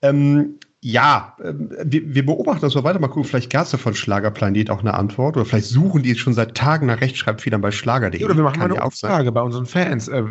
[0.03, 3.79] Ähm, ja, ähm, wir, wir, beobachten das mal weiter, mal gucken, vielleicht gab es ja
[3.79, 7.61] von Schlagerplanet auch eine Antwort oder vielleicht suchen die jetzt schon seit Tagen nach Rechtschreibfehlern
[7.61, 8.23] bei Schlager.de.
[8.23, 10.09] Oder wir machen mal eine Umfrage bei unseren Fans.
[10.09, 10.25] Äh,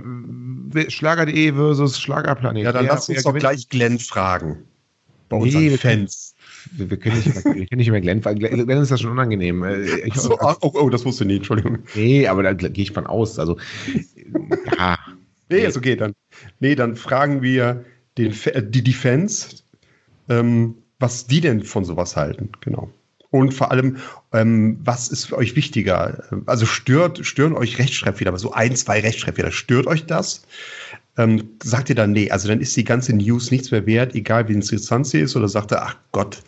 [0.89, 2.63] Schlager.de versus Schlagerplanet.
[2.63, 4.63] Ja, dann lass uns doch gleich Glenn fragen.
[5.29, 6.35] Bei unseren nee, Fans.
[6.71, 8.39] Wir, wir, können nicht mehr, wir können nicht mehr Glenn fragen.
[8.39, 9.63] Glenn ist das schon unangenehm.
[9.63, 11.79] Äh, ich, so, oh, oh, oh, das wusste ich nicht, Entschuldigung.
[11.95, 13.39] Nee, aber da gehe ich von aus.
[13.39, 13.57] Also,
[14.77, 14.97] ja.
[15.49, 16.13] Nee, ist okay, dann.
[16.59, 17.83] Nee, dann fragen wir
[18.17, 18.33] den,
[18.69, 19.64] die, die Fans,
[20.29, 22.89] ähm, was die denn von sowas halten, genau.
[23.31, 23.97] Und vor allem,
[24.31, 26.23] ähm, was ist für euch wichtiger?
[26.45, 30.45] Also stört, stören euch Rechtschreibfehler, aber so ein, zwei Rechtschreibfehler, stört euch das?
[31.17, 34.47] Ähm, sagt ihr dann, nee, also dann ist die ganze News nichts mehr wert, egal
[34.47, 36.43] wie interessant sie ist, oder sagt ihr, ach Gott,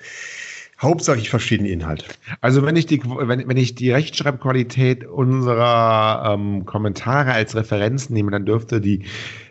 [0.79, 2.05] Hauptsache ich verstehe den Inhalt.
[2.39, 8.29] Also wenn ich die, wenn, wenn ich die Rechtschreibqualität unserer ähm, Kommentare als Referenz nehme,
[8.29, 9.03] dann dürfte die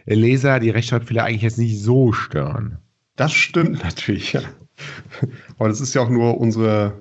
[0.07, 2.79] Leser die Rechtschreibfehler eigentlich jetzt nicht so stören.
[3.17, 4.43] Das stimmt natürlich, ja.
[5.59, 6.95] Aber das ist ja auch nur unsere.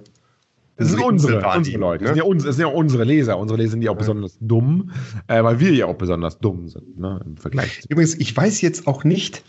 [0.78, 2.04] Das sind unsere, unsere Leute.
[2.04, 2.10] Ne?
[2.10, 3.38] Das, sind ja unsere, das sind ja unsere Leser.
[3.38, 3.99] Unsere Leser sind ja auch ja.
[3.99, 4.91] besonders dumm,
[5.28, 7.82] äh, weil wir ja auch besonders dumm sind, ne, im Vergleich.
[7.88, 9.43] Übrigens, ich weiß jetzt auch nicht,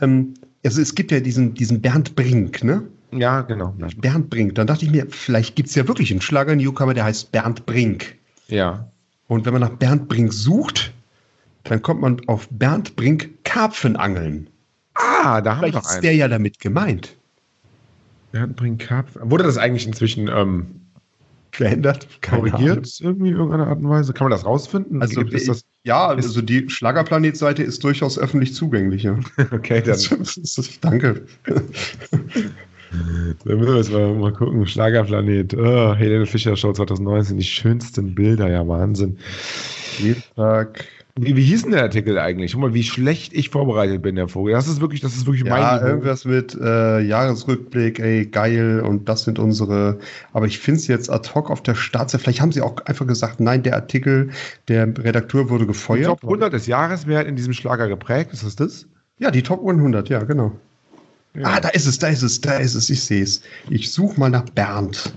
[0.00, 2.82] ähm, also es gibt ja diesen, diesen Bernd Brink, ne?
[3.12, 3.74] Ja, genau.
[3.96, 4.56] Bernd Brink.
[4.56, 8.16] Dann dachte ich mir, vielleicht gibt es ja wirklich einen Schlager-Newcomer, der heißt Bernd Brink.
[8.48, 8.90] Ja.
[9.28, 10.92] Und wenn man nach Bernd Brink sucht,
[11.64, 14.48] dann kommt man auf Bernd Brink Karpfenangeln.
[14.98, 15.94] Ah, da haben wir doch einen.
[15.94, 17.16] ist der ja damit gemeint.
[18.32, 19.30] Bernd Brink-Karpfen.
[19.30, 20.66] Wurde das eigentlich inzwischen ähm,
[21.52, 24.12] geändert, korrigiert irgendwie in irgendeiner Art und Weise?
[24.12, 25.00] Kann man das rausfinden?
[25.00, 29.04] Also, Gibt, das, ja, also die Schlagerplanet-Seite ist durchaus öffentlich zugänglich.
[29.04, 29.18] Ja.
[29.52, 29.98] okay, dann.
[30.80, 31.22] danke.
[33.44, 34.66] Dann müssen wir jetzt mal, mal gucken.
[34.66, 35.54] Schlagerplanet.
[35.54, 37.36] Oh, Helene Fischer Show 2019.
[37.36, 39.18] Die schönsten Bilder, ja, Wahnsinn.
[39.92, 40.86] Spieltag
[41.20, 42.52] Wie, wie hieß denn der Artikel eigentlich?
[42.52, 44.52] Guck mal, wie schlecht ich vorbereitet bin, der Vogel.
[44.52, 45.86] Das ist wirklich, das ist wirklich Ja, mein Niveau.
[45.88, 49.98] irgendwas mit äh, Jahresrückblick, ey, geil, und das sind unsere.
[50.32, 52.22] Aber ich finde es jetzt ad hoc auf der Startseite.
[52.22, 54.30] Vielleicht haben sie auch einfach gesagt, nein, der Artikel,
[54.68, 56.06] der Redakteur wurde Die gefeuert.
[56.06, 58.32] Top 100 des Jahres, wer hat in diesem Schlager geprägt?
[58.32, 58.86] Ist das das?
[59.18, 60.52] Ja, die Top 100, ja, genau.
[61.34, 61.42] Ja.
[61.44, 63.42] Ah, da ist es, da ist es, da ist es, ich sehe es.
[63.68, 65.12] Ich suche mal nach Bernd.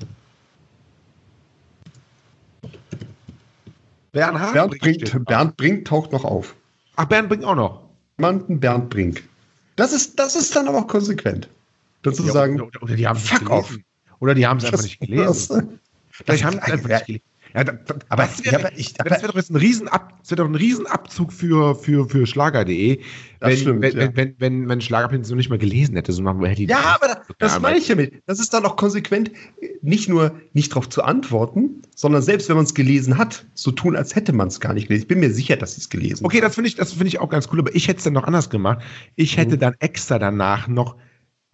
[4.11, 5.25] Bernhard Bernd Brink.
[5.25, 6.55] Bernd Brink taucht noch auf.
[6.95, 7.83] Ach, Bernd Brink auch noch.
[8.17, 9.23] Jemanden Bernd Brink.
[9.75, 11.49] Das ist, das ist dann aber auch konsequent.
[12.03, 13.67] Dann zu sagen, oder, oder, die haben es fuck nicht off.
[13.67, 13.85] gelesen.
[14.19, 15.79] Oder die haben es einfach nicht gelesen.
[16.09, 17.23] Vielleicht haben sie es einfach nicht gelesen.
[17.53, 20.19] Ja, da, da, Aber- das wäre ja, aber ich- das wäre doch jetzt ein Riesenab,
[20.19, 22.99] das wäre doch ein Riesenabzug für, für, für Schlager.de,
[23.39, 23.99] Das wenn, stimmt, wenn, ja.
[23.99, 26.97] wenn, wenn, wenn, wenn Schlagerprinz so nicht mal gelesen hätte, so machen wir hätte Ja,
[27.01, 28.13] aber da, das Ja, meine ich damit.
[28.25, 29.31] Das ist dann auch konsequent,
[29.81, 33.95] nicht nur nicht darauf zu antworten, sondern selbst wenn man es gelesen hat, so tun,
[33.95, 35.03] als hätte man es gar nicht gelesen.
[35.03, 37.19] Ich bin mir sicher, dass sie es gelesen Okay, das finde ich, das finde ich
[37.19, 38.79] auch ganz cool, aber ich hätte es dann noch anders gemacht.
[39.15, 39.41] Ich Mhm.
[39.41, 40.95] hätte dann extra danach noch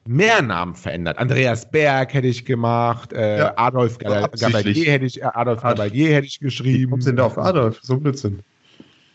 [0.07, 1.17] mehr Namen verändert.
[1.17, 3.97] Andreas Berg hätte ich gemacht, äh, Ja, Adolf.
[3.97, 6.91] Gabalier hätte ich, äh, Adolf Ad- Gabalier hätte ich Wie geschrieben.
[6.91, 7.79] kommt denn da auf Adolf?
[7.81, 8.39] So ein Blödsinn.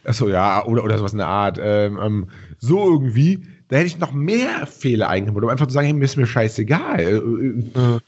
[0.04, 1.58] Achso, ja, oder, oder sowas in der Art.
[1.62, 2.28] Ähm, ähm,
[2.58, 3.46] so irgendwie.
[3.68, 6.26] Da hätte ich noch mehr Fehler eingebaut, um einfach zu sagen, hey, mir ist mir
[6.26, 7.00] scheißegal.
[7.00, 8.00] Äh, äh,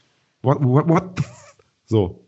[0.43, 1.03] what, what, what
[1.85, 2.19] so.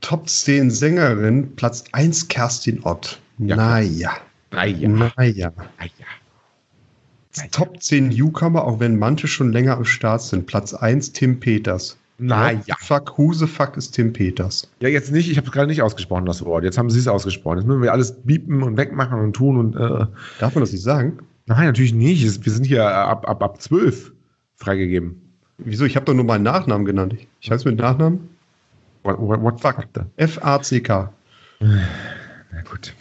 [0.00, 3.20] Top 10 Sängerin, Platz 1 Kerstin Ott.
[3.38, 4.10] Ja, naja.
[4.50, 4.88] Naja.
[4.88, 5.12] Naja.
[5.18, 5.52] Naja.
[7.50, 10.46] Top 10 Newcomer, auch wenn manche schon länger am Start sind.
[10.46, 11.96] Platz 1 Tim Peters.
[12.18, 12.60] Naja.
[12.66, 14.68] The Fuck, who the fuck ist Tim Peters?
[14.80, 15.30] Ja, jetzt nicht.
[15.30, 16.62] Ich habe es gerade nicht ausgesprochen, das Wort.
[16.62, 17.58] Jetzt haben Sie es ausgesprochen.
[17.58, 19.76] Jetzt müssen wir alles biepen und wegmachen und tun und.
[19.76, 20.06] Äh,
[20.38, 21.18] Darf man das nicht sagen?
[21.46, 22.44] nein, natürlich nicht.
[22.44, 24.12] Wir sind hier ab, ab, ab 12
[24.54, 25.20] freigegeben.
[25.58, 25.84] Wieso?
[25.84, 27.16] Ich habe doch nur meinen Nachnamen genannt.
[27.40, 28.28] Ich, heiße mit Nachnamen
[29.02, 29.84] What, what, what fuck?
[30.16, 31.12] F-A-C-K.
[31.60, 32.94] Na gut.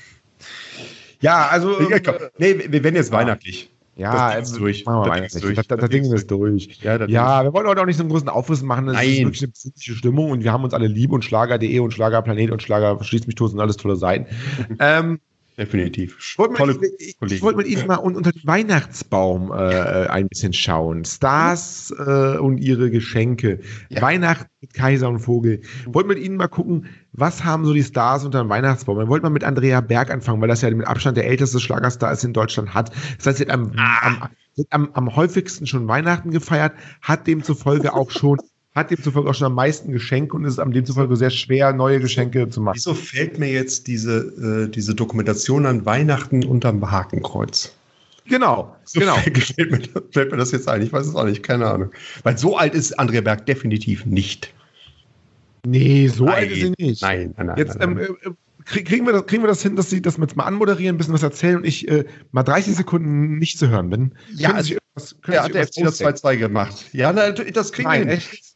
[1.20, 1.78] Ja, also.
[2.04, 2.16] Komm.
[2.40, 3.72] Nee, wir wir werden jetzt weihnachtlich.
[4.02, 4.86] Ja, Das Ding ist äh, durch.
[4.86, 5.56] Machen wir Das mal Ding ist durch.
[5.56, 6.80] Das, das, Das Ding ist ist durch.
[6.82, 8.88] Ja, Ja, wir wollen heute auch nicht so einen großen Aufriss machen.
[8.88, 9.26] Das ist Nein.
[9.26, 12.62] wirklich eine besinnliche Stimmung und wir haben uns alle lieb und Schlager.de und Schlagerplanet und
[12.62, 14.26] Schlager schließt mich tot sind alles tolle Seiten.
[14.80, 15.20] ähm,
[15.58, 16.18] Definitiv.
[16.20, 20.28] ich wollte mit, ich, ich wollte mit Ihnen mal un- unter den Weihnachtsbaum äh, ein
[20.28, 21.04] bisschen schauen.
[21.06, 23.60] Stars äh, und ihre Geschenke.
[23.90, 24.02] Ja.
[24.02, 25.62] Weihnachten mit Kaiser und Vogel.
[25.88, 28.98] Wollte mit Ihnen mal gucken, was haben so die Stars unter dem Weihnachtsbaum?
[28.98, 32.12] Wir wollten mal mit Andrea Berg anfangen, weil das ja mit Abstand der älteste Schlagerstar
[32.14, 32.92] ist in Deutschland hat.
[33.18, 37.28] Das heißt, sie hat am, am, sie hat am, am häufigsten schon Weihnachten gefeiert, hat
[37.28, 38.38] demzufolge auch schon
[38.76, 42.00] hat demzufolge auch schon am meisten Geschenke und es ist am demzufolge sehr schwer, neue
[42.00, 42.76] Geschenke zu machen.
[42.78, 47.76] Wieso fällt mir jetzt diese, äh, diese Dokumentation an Weihnachten unterm Hakenkreuz?
[48.26, 49.16] Genau, So genau.
[49.16, 49.82] Fällt, mir,
[50.12, 50.82] fällt mir das jetzt ein?
[50.84, 51.92] Ich weiß es auch nicht, keine Ahnung.
[52.24, 54.54] Weil so alt ist Andrea Berg definitiv nicht.
[55.66, 57.02] Nee, so Nein, alt ist sie nicht.
[57.02, 57.58] Nein, nein, nein.
[57.58, 58.06] Jetzt nein, ähm, nein.
[58.24, 60.96] äh, krieg, kriegen, wir das, kriegen wir das hin, dass Sie das jetzt mal anmoderieren,
[60.96, 64.12] ein bisschen was erzählen und ich äh, mal 30 Sekunden nicht zu hören bin?
[64.34, 66.16] Ja, Können also, irgendwas- können Sie hat der FC das ausdenken?
[66.18, 66.86] 2-2 gemacht.
[66.94, 68.08] Ja, das kriegen wir hin.
[68.08, 68.51] echt?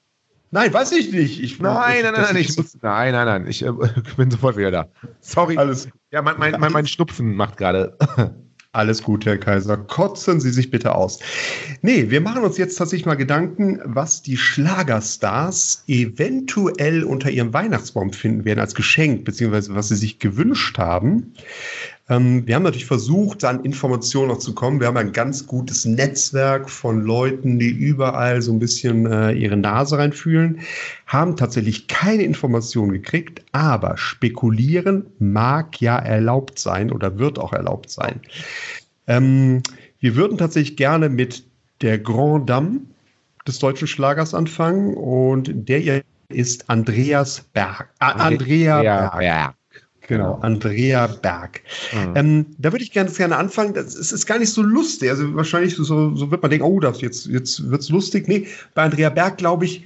[0.51, 1.41] Nein, weiß ich nicht.
[1.41, 3.71] Ich, Nein, nein, nein, nein, ich muss, nein, nein, nein, ich äh,
[4.17, 4.87] bin sofort wieder da.
[5.19, 5.57] Sorry.
[5.57, 7.97] Alles, Ja, mein, mein, mein, mein Schnupfen macht gerade.
[8.75, 9.77] alles gut, Herr Kaiser.
[9.77, 11.19] Kotzen Sie sich bitte aus.
[11.81, 18.11] Nee, wir machen uns jetzt tatsächlich mal Gedanken, was die Schlagerstars eventuell unter ihrem Weihnachtsbaum
[18.11, 21.33] finden werden als Geschenk, beziehungsweise was sie sich gewünscht haben.
[22.07, 24.79] Ähm, wir haben natürlich versucht, an Informationen noch zu kommen.
[24.79, 29.57] Wir haben ein ganz gutes Netzwerk von Leuten, die überall so ein bisschen äh, ihre
[29.57, 30.59] Nase reinfühlen,
[31.07, 37.89] haben tatsächlich keine Informationen gekriegt, aber spekulieren mag ja erlaubt sein oder wird auch erlaubt
[37.89, 38.21] sein.
[39.07, 39.63] Ähm,
[39.99, 41.43] wir würden tatsächlich gerne mit
[41.81, 42.81] der Grand Dame
[43.47, 47.89] des deutschen Schlagers anfangen und der ihr ist Andreas Berg.
[47.99, 49.55] Ah, Andrea ja, Berg.
[50.07, 51.61] Genau, Andrea Berg.
[51.93, 52.13] Mhm.
[52.15, 53.73] Ähm, da würde ich ganz gerne anfangen.
[53.73, 55.09] Das ist, ist gar nicht so lustig.
[55.09, 55.83] Also wahrscheinlich so,
[56.15, 58.27] so wird man denken, oh, das jetzt, jetzt wird's lustig.
[58.27, 59.83] Nee, bei Andrea Berg glaube ich,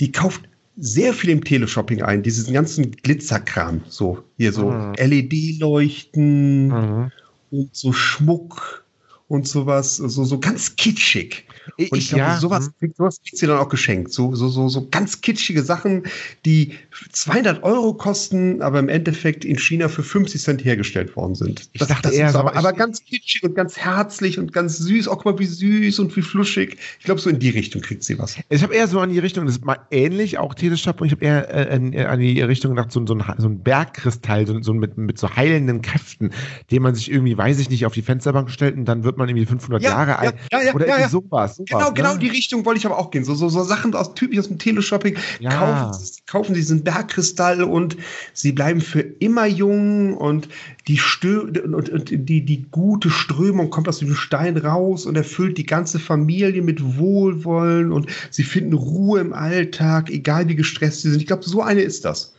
[0.00, 0.42] die kauft
[0.76, 3.82] sehr viel im Teleshopping ein, diesen ganzen Glitzerkram.
[3.88, 4.94] So, hier so Mhm.
[4.96, 7.12] LED-Leuchten Mhm.
[7.50, 8.84] und so Schmuck
[9.28, 11.46] und sowas, so, so ganz kitschig.
[11.78, 14.12] Und ich glaube, ja, sowas, kriegt, sowas kriegt sie dann auch geschenkt.
[14.12, 16.04] So, so, so, so ganz kitschige Sachen,
[16.44, 16.74] die
[17.12, 21.68] 200 Euro kosten, aber im Endeffekt in China für 50 Cent hergestellt worden sind.
[21.72, 24.78] Ich dachte eher ist so, aber, ich- aber ganz kitschig und ganz herzlich und ganz
[24.78, 25.08] süß.
[25.08, 26.76] Auch guck mal, wie süß und wie fluschig.
[26.98, 28.36] Ich glaube, so in die Richtung kriegt sie was.
[28.48, 31.24] Ich habe eher so an die Richtung, das ist mal ähnlich, auch Teleshopping, ich habe
[31.24, 34.74] eher äh, an, an die Richtung gedacht, so, so, ein, so ein Bergkristall, so, so
[34.74, 36.30] mit, mit so heilenden Kräften,
[36.70, 39.28] den man sich irgendwie, weiß ich nicht, auf die Fensterbank stellt und dann wird man
[39.28, 40.34] irgendwie 500 Jahre alt.
[40.52, 41.08] ja, ja, oder ja, irgendwie ja.
[41.08, 41.51] sowas.
[41.52, 41.94] Sowas, genau, ne?
[41.94, 43.24] genau die Richtung wollte ich aber auch gehen.
[43.24, 45.16] So, so, so Sachen aus typisch aus dem Teleshopping.
[45.40, 45.50] Ja.
[45.50, 47.96] Kaufen, sie- kaufen diesen Bergkristall und
[48.32, 50.48] sie bleiben für immer jung und
[50.88, 55.58] die, Stö und, und die, die gute Strömung kommt aus dem Stein raus und erfüllt
[55.58, 61.10] die ganze Familie mit Wohlwollen und sie finden Ruhe im Alltag, egal wie gestresst sie
[61.10, 61.20] sind.
[61.20, 62.32] Ich glaube, so eine ist das.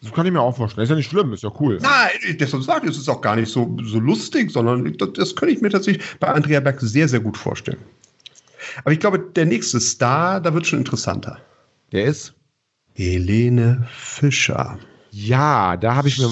[0.00, 0.84] Das kann ich mir auch vorstellen.
[0.84, 1.78] Ist ja nicht schlimm, ist ja cool.
[1.82, 5.34] Nein, deshalb sage ich, es ist auch gar nicht so, so lustig, sondern das, das
[5.34, 7.78] könnte ich mir tatsächlich bei Andrea Berg sehr, sehr gut vorstellen.
[8.80, 11.38] Aber ich glaube, der nächste Star, da wird schon interessanter.
[11.92, 12.34] Der ist.
[12.94, 14.78] Helene Fischer.
[15.10, 16.28] Ja, da habe ich mir,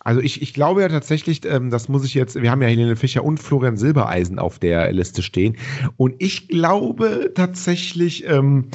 [0.00, 2.96] also ich, ich glaube ja tatsächlich, ähm, das muss ich jetzt, wir haben ja Helene
[2.96, 5.56] Fischer und Florian Silbereisen auf der Liste stehen.
[5.96, 8.70] Und ich glaube tatsächlich, ähm,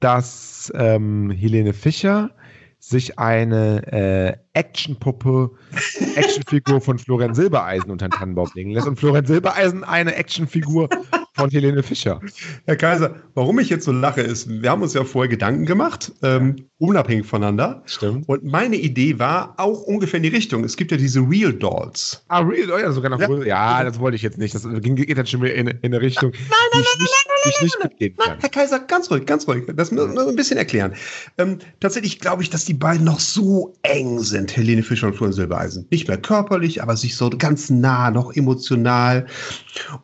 [0.00, 2.30] dass ähm, Helene Fischer
[2.78, 5.50] sich eine äh, Actionpuppe,
[6.14, 10.88] Actionfigur von Florian Silbereisen unter den Tannenbaum legen lässt und Florian Silbereisen eine Actionfigur
[11.36, 12.20] von Helene Fischer.
[12.64, 16.12] Herr Kaiser, warum ich jetzt so lache, ist, wir haben uns ja vorher Gedanken gemacht,
[16.22, 17.82] ähm, unabhängig voneinander.
[17.86, 18.28] Stimmt.
[18.28, 20.62] Und meine Idee war auch ungefähr in die Richtung.
[20.62, 22.22] Es gibt ja diese Real Dolls.
[22.28, 23.28] Ah, real, oh ja, sogar noch Ja.
[23.28, 23.44] ja.
[23.44, 24.54] ja, das wollte ich jetzt nicht.
[24.54, 27.62] Das ging, geht dann schon wieder in, in eine Richtung, die ich nicht, die ich
[27.62, 28.40] nicht mitgehen Nein, kann.
[28.40, 29.64] Herr Kaiser, ganz ruhig, ganz ruhig.
[29.74, 30.92] Das müssen wir ein bisschen erklären.
[31.38, 35.32] Ähm, tatsächlich glaube ich, dass die beiden noch so eng sind, Helene Fischer und Florian
[35.32, 35.86] Silbereisen.
[35.90, 39.26] Nicht mehr körperlich, aber sich so ganz nah, noch emotional.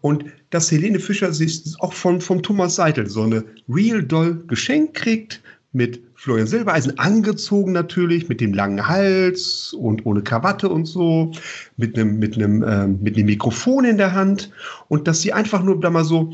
[0.00, 4.94] Und dass Helene Fischer sich auch von, von Thomas Seitel so eine Real Doll geschenkt
[4.94, 11.32] kriegt, mit Florian Silbereisen angezogen natürlich, mit dem langen Hals und ohne Krawatte und so,
[11.76, 14.50] mit einem, mit einem, ähm, mit einem Mikrofon in der Hand
[14.86, 16.32] und dass sie einfach nur da mal so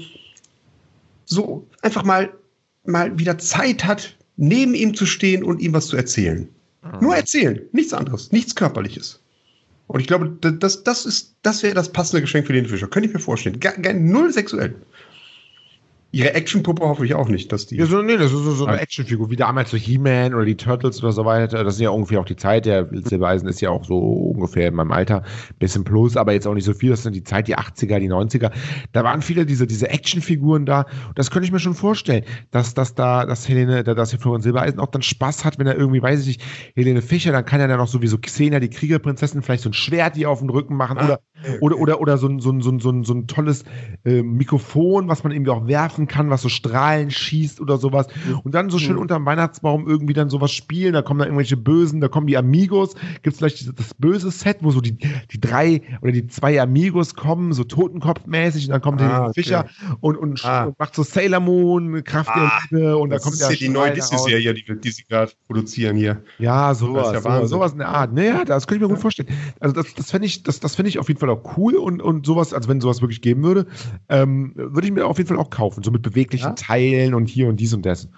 [1.24, 2.30] so einfach mal,
[2.84, 6.48] mal wieder Zeit hat, neben ihm zu stehen und ihm was zu erzählen.
[7.00, 9.20] Nur erzählen, nichts anderes, nichts Körperliches.
[9.86, 12.88] Und ich glaube, da- das, das, ist, das wäre das passende Geschenk für den Fischer.
[12.88, 13.58] Könnte ich mir vorstellen.
[13.58, 14.74] Gar, gar null sexuell.
[16.10, 17.76] Ihre Actionpuppe hoffe ich auch nicht, dass die.
[17.76, 18.84] Ja, so, nee, das ist so, so eine Nein.
[18.84, 21.62] Actionfigur, wie damals so He-Man oder die Turtles oder so weiter.
[21.64, 22.64] Das ist ja ungefähr auch die Zeit.
[22.64, 25.22] Der Silbereisen ist ja auch so ungefähr in meinem Alter,
[25.58, 26.90] bisschen plus, aber jetzt auch nicht so viel.
[26.90, 28.50] Das sind die Zeit, die 80er, die 90er.
[28.92, 30.86] Da waren viele diese, diese Actionfiguren da.
[31.08, 34.40] Und das könnte ich mir schon vorstellen, dass, dass da, dass Helene, dass hier Florian
[34.40, 36.42] Silbereisen auch dann Spaß hat, wenn er irgendwie, weiß ich nicht,
[36.74, 40.16] Helene Fischer, dann kann er dann auch sowieso Xena, die Kriegerprinzessin, vielleicht so ein Schwert
[40.16, 41.20] die auf den Rücken machen oder,
[41.60, 43.64] oder, oder, oder so ein, so ein, so ein, so ein, so ein tolles
[44.06, 48.06] äh, Mikrofon, was man irgendwie auch werfen kann, was so Strahlen schießt oder sowas.
[48.44, 50.92] Und dann so schön unterm Weihnachtsbaum irgendwie dann sowas spielen.
[50.92, 52.94] Da kommen dann irgendwelche Bösen, da kommen die Amigos.
[53.22, 57.14] Gibt es vielleicht das böse Set, wo so die, die drei oder die zwei Amigos
[57.14, 59.32] kommen, so Totenkopfmäßig, und dann kommt Ah, der okay.
[59.42, 59.66] Fischer
[60.00, 60.64] und, und, Ah.
[60.64, 63.50] und macht so Sailor Moon, Kraft Ah, der Liebe, und da das kommt ist der
[63.50, 63.92] ja die neue.
[63.92, 66.22] Disney-Serie, die, die sie gerade produzieren hier.
[66.38, 68.12] Ja, Das sowas, ist ja sowas, sowas in der Art.
[68.12, 69.28] Naja, das könnte ich mir gut vorstellen.
[69.60, 72.02] Also das, das fände ich, das, das fände ich auf jeden Fall auch cool und,
[72.02, 73.66] und sowas, also wenn sowas wirklich geben würde,
[74.08, 75.82] ähm, würde ich mir auf jeden Fall auch kaufen.
[75.88, 76.52] So mit beweglichen Ja?
[76.52, 78.08] Teilen und hier und dies und das.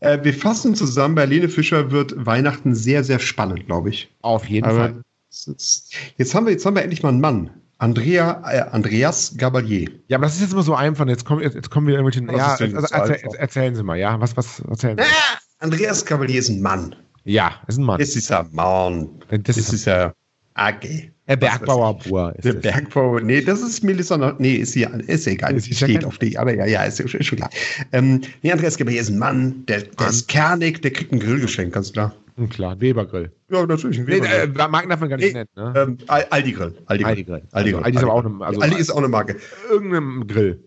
[0.00, 4.12] Äh, wir fassen zusammen, bei Helene Fischer wird Weihnachten sehr, sehr spannend, glaube ich.
[4.20, 5.02] Auf jeden Aber Fall.
[5.30, 7.50] jetzt haben wir, jetzt haben wir endlich mal einen Mann.
[7.78, 9.88] Andrea, äh, Andreas Gabalier.
[10.08, 11.06] Ja, aber das ist jetzt immer so einfach.
[11.08, 12.24] Jetzt kommen, jetzt, jetzt kommen wir irgendwelche.
[12.28, 14.20] Was Ja, also, erzähl, erzählen Sie mal, ja.
[14.20, 15.04] Was, was erzählen Sie?
[15.04, 16.94] Ah, Andreas Gabalier ist ein Mann.
[17.24, 17.98] Ja, ist ein Mann.
[17.98, 19.08] Das ist ein Mann.
[19.30, 20.12] Das Das ist- ist ja
[20.54, 21.10] AG.
[21.28, 22.60] Der Bergbauerbauer ist Der es.
[22.62, 26.36] Bergbau, nee, das ist Melissa nee, ist sie, ist egal, Ist sie steht auf die,
[26.36, 27.50] aber ja, ja, ist, ist schon klar.
[27.92, 31.72] Ähm, nee, Andreas Gabalier ist ein Mann, der, der ist kernig, der kriegt ein Grillgeschenk,
[31.72, 32.14] ganz klar.
[32.36, 33.30] Hm, Klar, Webergrill.
[33.50, 34.68] Ja, natürlich, ein Nee, äh, Weber-Grill.
[34.68, 35.74] Marken darf man gar nicht Nee, nennen, ne?
[35.80, 36.74] ähm, Al- Aldi Grill.
[36.86, 37.42] Aldi Aldi Grill.
[37.52, 37.84] Aldi Also Grill.
[37.84, 39.36] Aldi ist aber auch eine- also- Aldi ist auch eine Marke.
[39.70, 40.64] Irgendeinem Grill.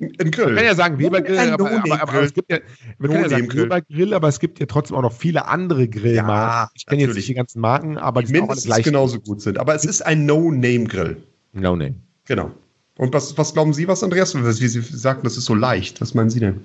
[0.00, 0.46] Ein Grill.
[0.46, 2.58] Man kann ja sagen Webergrill, Ein aber, aber, aber, es gibt ja,
[2.98, 3.52] man kann ja sagen.
[3.52, 6.66] Webergrill, aber es gibt ja trotzdem auch noch viele andere Grillmarken.
[6.66, 9.42] Ja, ich kenne jetzt nicht die ganzen Marken, aber die sind auch mindestens genauso gut
[9.42, 9.58] sind.
[9.58, 11.18] Aber es ist ein No-Name-Grill.
[11.52, 11.96] No name.
[12.24, 12.50] Genau.
[12.96, 14.34] Und was, was glauben Sie, was, Andreas?
[14.34, 16.00] Wie Sie sagten, das ist so leicht.
[16.00, 16.60] Was meinen Sie denn?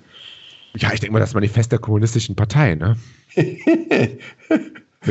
[0.78, 2.98] Ja, ich denke mal, das ist Manifest der kommunistischen Partei, ne?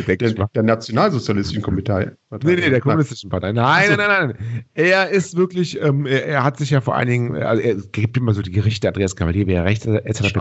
[0.03, 2.01] Denke Der, der nationalsozialistischen Kommentar.
[2.43, 3.53] Nee, nee, der kommunistischen Partei.
[3.53, 4.65] Nein, nein, nein, nein.
[4.75, 8.17] Er ist wirklich, ähm, er, er hat sich ja vor allen Dingen, also er gibt
[8.17, 10.37] immer so die Gerichte, Andreas Cavalier wäre recht, etc.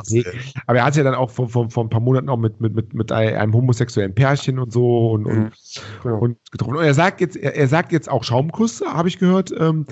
[0.67, 2.73] Aber er hat ja dann auch vor, vor, vor ein paar Monaten auch mit, mit,
[2.73, 5.51] mit, mit einem homosexuellen Pärchen und so und, und,
[6.01, 6.19] Genau.
[6.19, 6.75] und getroffen.
[6.77, 9.85] Und er sagt jetzt, er, er sagt jetzt auch Schaumkuss, habe ich gehört, ähm,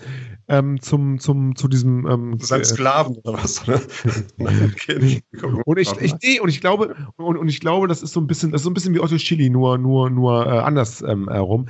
[0.52, 3.66] ähm, zum, zum, zu diesem ähm, Sein äh, Sklaven oder was?
[3.68, 3.82] Oder?
[4.38, 5.22] Nein, okay.
[5.66, 8.28] und ich, ich, nee, und ich glaube, und, und ich glaube, das ist so ein
[8.28, 11.30] bisschen, das ist so ein bisschen wie Otto Chili, nur, nur, nur äh, anders ähm,
[11.30, 11.68] herum.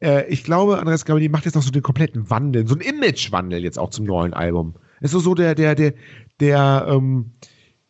[0.00, 3.62] Äh, ich glaube, Andreas Gabalier macht jetzt noch so den kompletten Wandel, so einen Imagewandel
[3.62, 4.74] jetzt auch zum neuen Album.
[5.02, 5.92] Ist so, so der, der, der,
[6.40, 7.32] der, ähm,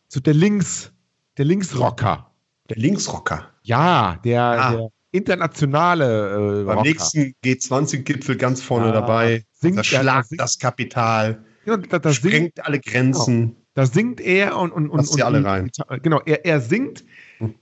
[0.09, 0.91] so der Links,
[1.37, 2.29] der Linksrocker.
[2.69, 3.47] Der Linksrocker.
[3.63, 4.71] Ja, der, Ah.
[4.71, 6.89] der internationale äh, Beim Rocker.
[6.89, 9.45] nächsten G20-Gipfel ganz vorne Ah, dabei.
[9.63, 11.43] Singt das er- Schlag singt- das Kapital.
[11.65, 13.55] Ja, da, da singt, Sprengt alle Grenzen.
[13.73, 14.71] da singt er und.
[14.71, 15.71] und, und, und alle rein.
[16.01, 17.03] Genau, er, er singt,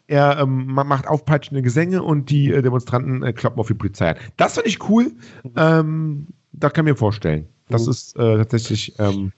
[0.07, 4.09] er ähm, ma- macht aufpeitschende Gesänge und die äh, Demonstranten äh, kloppen auf die Polizei
[4.09, 4.17] an.
[4.37, 5.11] Das finde ich cool.
[5.43, 5.51] Hm.
[5.55, 7.47] Ähm, da kann ich mir vorstellen.
[7.69, 8.93] Das ist äh, tatsächlich.
[8.99, 9.31] Ähm,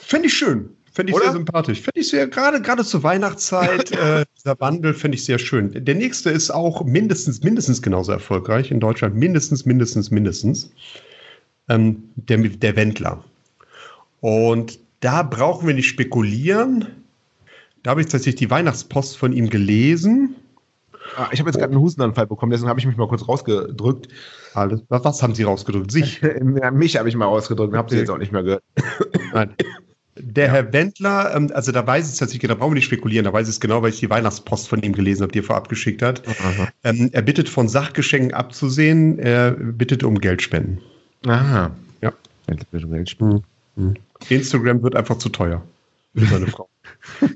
[0.00, 0.70] Fände ich schön.
[0.92, 1.24] Fände ich Oder?
[1.24, 1.80] sehr sympathisch.
[1.80, 5.72] Fände ich sehr, gerade, gerade zur Weihnachtszeit, äh, dieser Wandel fände ich sehr schön.
[5.84, 9.14] Der nächste ist auch mindestens, mindestens genauso erfolgreich in Deutschland.
[9.16, 10.70] Mindestens, mindestens, mindestens.
[11.68, 13.24] Ähm, der, der Wendler.
[14.20, 16.86] Und da brauchen wir nicht spekulieren.
[17.82, 20.34] Da habe ich tatsächlich die Weihnachtspost von ihm gelesen.
[21.16, 24.08] ah, ich habe jetzt gerade einen Hustenanfall bekommen, deswegen habe ich mich mal kurz rausgedrückt.
[24.54, 24.82] Alles.
[24.88, 25.92] Was, haben Sie rausgedrückt?
[25.92, 26.20] Sich?
[26.62, 28.62] Ja, mich habe ich mal rausgedrückt und habe sie jetzt auch nicht mehr gehört.
[29.32, 29.54] Nein.
[30.18, 33.26] Der Herr Wendler, ähm, also da weiß ich es tatsächlich, da brauchen wir nicht spekulieren,
[33.26, 35.44] da weiß ich es genau, weil ich die Weihnachtspost von ihm gelesen habe, die er
[35.44, 36.22] vorab geschickt hat.
[36.84, 40.80] Ähm, er bittet von Sachgeschenken abzusehen, er bittet um Geldspenden.
[41.26, 41.70] Aha.
[42.00, 42.12] Ja.
[44.28, 45.62] Instagram wird einfach zu teuer
[46.14, 46.68] für seine Frau.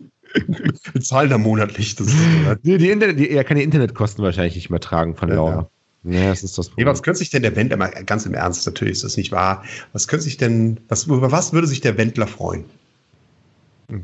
[0.93, 1.97] Wir zahlen da monatlich.
[1.97, 2.17] Das ist,
[2.63, 5.71] Nee, die Internet, die, er kann die Internetkosten wahrscheinlich nicht mehr tragen von Ja, Laura.
[6.05, 6.87] Ja, das ist das nee, Problem.
[6.89, 9.65] was könnte sich denn der Wendler, mal ganz im Ernst, natürlich ist das nicht wahr,
[9.93, 12.65] was könnte sich denn, was, über was würde sich der Wendler freuen?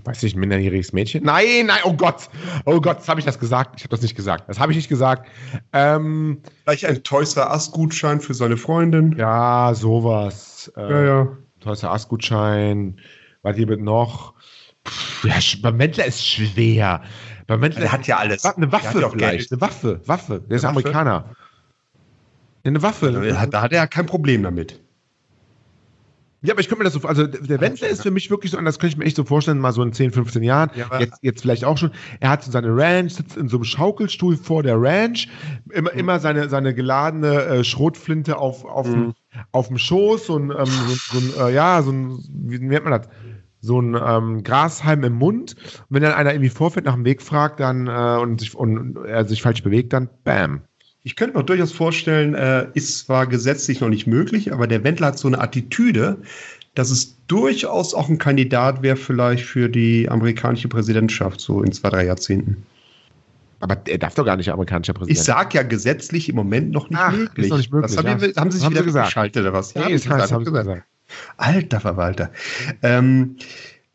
[0.04, 1.24] Weiß ich, ein minderjähriges Mädchen?
[1.24, 2.28] Nein, nein, oh Gott.
[2.64, 3.74] Oh Gott, habe ich das gesagt.
[3.76, 4.48] Ich habe das nicht gesagt.
[4.48, 5.28] Das habe ich nicht gesagt.
[5.72, 9.16] Ähm, Vielleicht ein Toys R Us Gutschein für seine Freundin?
[9.16, 10.72] ja, sowas.
[10.76, 11.04] Äh, ja.
[11.04, 11.28] ja.
[11.60, 13.00] Toys R Us Gutschein.
[13.42, 14.34] Was hier mit noch?
[14.86, 17.02] Pff, ja, beim Wendler ist schwer.
[17.46, 18.44] Beim Wendler Der hat ja alles.
[18.44, 19.52] Eine Waffe ja vielleicht.
[19.52, 20.00] Eine Waffe.
[20.06, 20.40] Waffe.
[20.40, 20.70] Der ist Waffe?
[20.70, 21.36] Amerikaner.
[22.64, 23.12] Eine Waffe.
[23.12, 24.80] Da hat, da hat er ja kein Problem damit.
[26.46, 28.58] Ja, aber ich könnte mir das so, also der Wendler ist für mich wirklich so,
[28.58, 31.00] und das könnte ich mir echt so vorstellen, mal so in 10, 15 Jahren, Ja,
[31.00, 31.90] jetzt, jetzt vielleicht auch schon,
[32.20, 35.28] er hat so seine Ranch, sitzt in so einem Schaukelstuhl vor der Ranch,
[35.70, 35.98] immer, Mhm.
[35.98, 38.92] immer seine, seine geladene äh, Schrotflinte auf, auf, Mhm.
[38.92, 39.14] dem,
[39.52, 42.84] auf dem Schoß, so ein, ähm, so, so ein äh, ja, so ein, wie nennt
[42.84, 43.08] man das?
[43.60, 45.56] So ein ähm, Grashalm im Mund.
[45.58, 48.96] Und wenn dann einer irgendwie vorfährt, nach dem Weg fragt, dann äh, und, sich, und
[49.06, 50.62] er sich falsch bewegt, dann bam.
[51.06, 55.06] Ich könnte mir durchaus vorstellen, äh, ist zwar gesetzlich noch nicht möglich, aber der Wendler
[55.06, 56.18] hat so eine Attitüde,
[56.74, 61.90] dass es durchaus auch ein Kandidat wäre, vielleicht für die amerikanische Präsidentschaft, so in zwei,
[61.90, 62.66] drei Jahrzehnten.
[63.60, 65.16] Aber er darf doch gar nicht amerikanischer Präsident.
[65.16, 67.50] Ich sag ja gesetzlich im Moment noch nicht Ach, möglich.
[67.50, 68.20] noch nicht möglich, Das haben, ja.
[68.20, 69.06] wir, haben Sie sich Haben wieder Sie gesagt.
[69.06, 69.76] geschaltet oder was?
[69.76, 70.66] Nee, das heißt, gesagt, haben sie gesagt.
[70.66, 70.86] gesagt.
[71.36, 72.32] Alter Verwalter.
[72.82, 73.36] Ähm,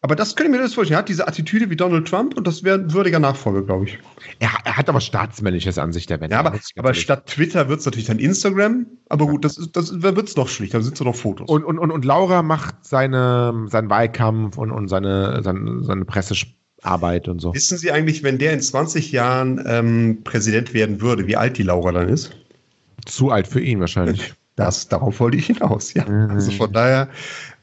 [0.03, 0.95] aber das könnte ich mir das vorstellen.
[0.95, 3.99] Er hat diese Attitüde wie Donald Trump und das wäre ein würdiger Nachfolger, glaube ich.
[4.39, 6.37] Er, er hat aber staatsmännisches an sich, der Wendler.
[6.37, 8.87] Ja, aber, aber statt Twitter wird es natürlich dann Instagram.
[9.09, 10.73] Aber gut, das, das wird es noch schlicht.
[10.73, 11.47] Da sind so noch Fotos.
[11.47, 17.27] Und, und, und, und Laura macht seine, seinen Wahlkampf und, und seine, seine, seine Pressearbeit
[17.27, 17.53] und so.
[17.53, 21.63] Wissen Sie eigentlich, wenn der in 20 Jahren ähm, Präsident werden würde, wie alt die
[21.63, 22.35] Laura dann ist?
[23.05, 24.33] Zu alt für ihn wahrscheinlich.
[24.55, 26.07] Das, darauf wollte ich hinaus, ja.
[26.07, 26.31] Mhm.
[26.31, 27.09] Also von daher,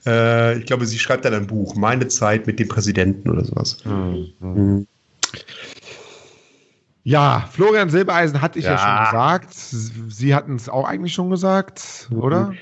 [0.09, 3.79] äh, ich glaube, sie schreibt dann ein Buch, Meine Zeit mit dem Präsidenten oder sowas.
[3.85, 4.87] Mhm.
[7.05, 8.79] Ja, Florian Silbereisen hatte ich ja, Ja.
[8.79, 9.55] schon gesagt.
[9.55, 12.55] Sie hatten es auch eigentlich schon gesagt, oder?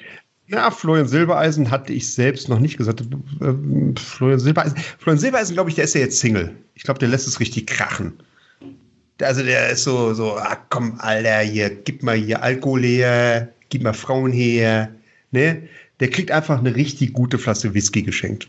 [0.48, 3.02] Na, Florian Silbereisen hatte ich selbst noch nicht gesagt.
[3.40, 6.54] Ähm, Florian Silbereisen, Florian Silbereisen, glaube ich, der ist ja jetzt Single.
[6.74, 8.12] Ich glaube, der lässt es richtig krachen.
[9.20, 13.82] Also der ist so, so, ah, komm, Alter, hier, gib mal hier Alkohol her, gib
[13.82, 14.90] mal Frauen her.
[15.32, 15.62] Ne?
[16.00, 18.48] Der kriegt einfach eine richtig gute Flasche Whisky geschenkt.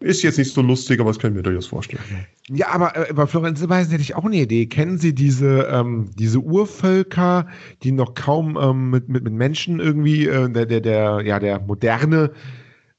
[0.00, 2.02] Ist jetzt nicht so lustig, aber das können wir durchaus vorstellen.
[2.48, 4.66] Ja, aber äh, bei Florian Silbereisen hätte ich auch eine Idee.
[4.66, 7.48] Kennen Sie diese, ähm, diese Urvölker,
[7.82, 11.58] die noch kaum ähm, mit, mit, mit Menschen irgendwie, äh, der, der, der, ja, der
[11.60, 12.30] moderne,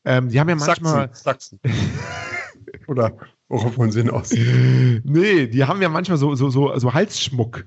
[0.03, 1.09] ähm, die haben ja manchmal.
[1.13, 1.59] Sachsen.
[1.59, 1.59] Sachsen.
[2.87, 3.13] Oder
[3.47, 4.31] worauf wollen Sie hinaus?
[4.31, 7.65] Nee, die haben ja manchmal so, so, so, so Halsschmuck.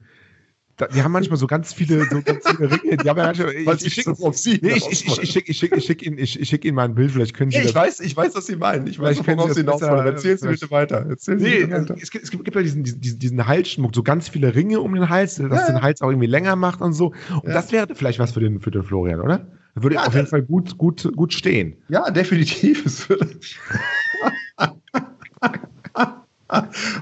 [0.94, 2.96] Die haben manchmal so ganz viele, so ganz viele Ringe.
[2.96, 5.30] Die haben ja manchmal, ich, ich, ich schick, so, ob Sie nee, ich, ich, ich,
[5.30, 7.50] schick, ich, schick, ich, schick Ihnen, ich, ich schick Ihnen mal ein Bild, vielleicht können
[7.50, 7.74] Sie ich das.
[7.74, 8.86] weiß, ich weiß, was Sie meinen.
[8.86, 10.06] Ich weiß, worauf Sie das hinaus wollen.
[10.06, 11.06] Erzählen Sie bitte weiter.
[11.08, 11.94] Erzählen Sie Nee, weiter.
[12.00, 15.08] es gibt, es gibt, ja diesen, diesen, diesen Halsschmuck, so ganz viele Ringe um den
[15.08, 15.66] Hals, das Ja.
[15.66, 17.08] den Hals auch irgendwie länger macht und so.
[17.30, 17.52] Und Ja.
[17.52, 19.46] das wäre vielleicht was für den, für den Florian, oder?
[19.74, 21.76] Würde Ja, auf jeden das- Fall gut, gut, gut stehen.
[21.88, 22.84] Ja, definitiv.
[22.86, 23.28] Es würde-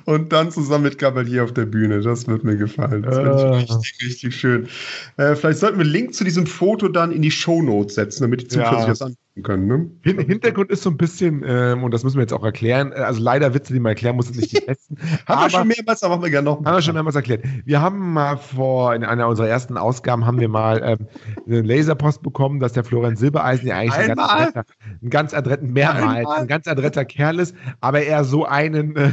[0.05, 2.01] Und dann zusammen mit Cavalier auf der Bühne.
[2.01, 3.03] Das wird mir gefallen.
[3.03, 3.59] Das finde Ah.
[3.59, 4.68] ich richtig, richtig schön.
[5.16, 8.42] Äh, vielleicht sollten wir einen Link zu diesem Foto dann in die Shownotes setzen, damit
[8.42, 8.78] die Zuschauer Ja.
[8.80, 9.66] sich das angucken können.
[9.66, 9.90] Ne?
[10.02, 12.96] Hin Hintergrund ist so ein bisschen, ähm, und das müssen wir jetzt auch erklären, äh,
[12.96, 14.96] also leider Witze, die man erklären muss, sind nicht die besten.
[15.26, 16.64] Haben wir schon mehrmals, aber machen wir gerne noch.
[16.64, 17.44] Haben wir schon mehrmals erklärt.
[17.64, 21.06] Wir haben mal vor, in einer unserer ersten Ausgaben haben wir mal ähm,
[21.46, 24.64] eine Laserpost bekommen, dass der Florian Silbereisen ja eigentlich ein ganz, adretter,
[25.02, 26.38] ein ganz adretten, mehrmals, Einmal?
[26.40, 29.12] ein ganz adretter Kerl ist, aber er so einen, äh,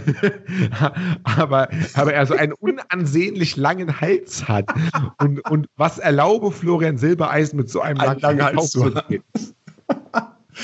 [1.24, 4.66] aber, aber er so einen unansehnlich langen Hals hat.
[5.20, 9.24] Und, und was erlaube Florian Silbereisen mit so einem Einen langen Hals zu Auftritt?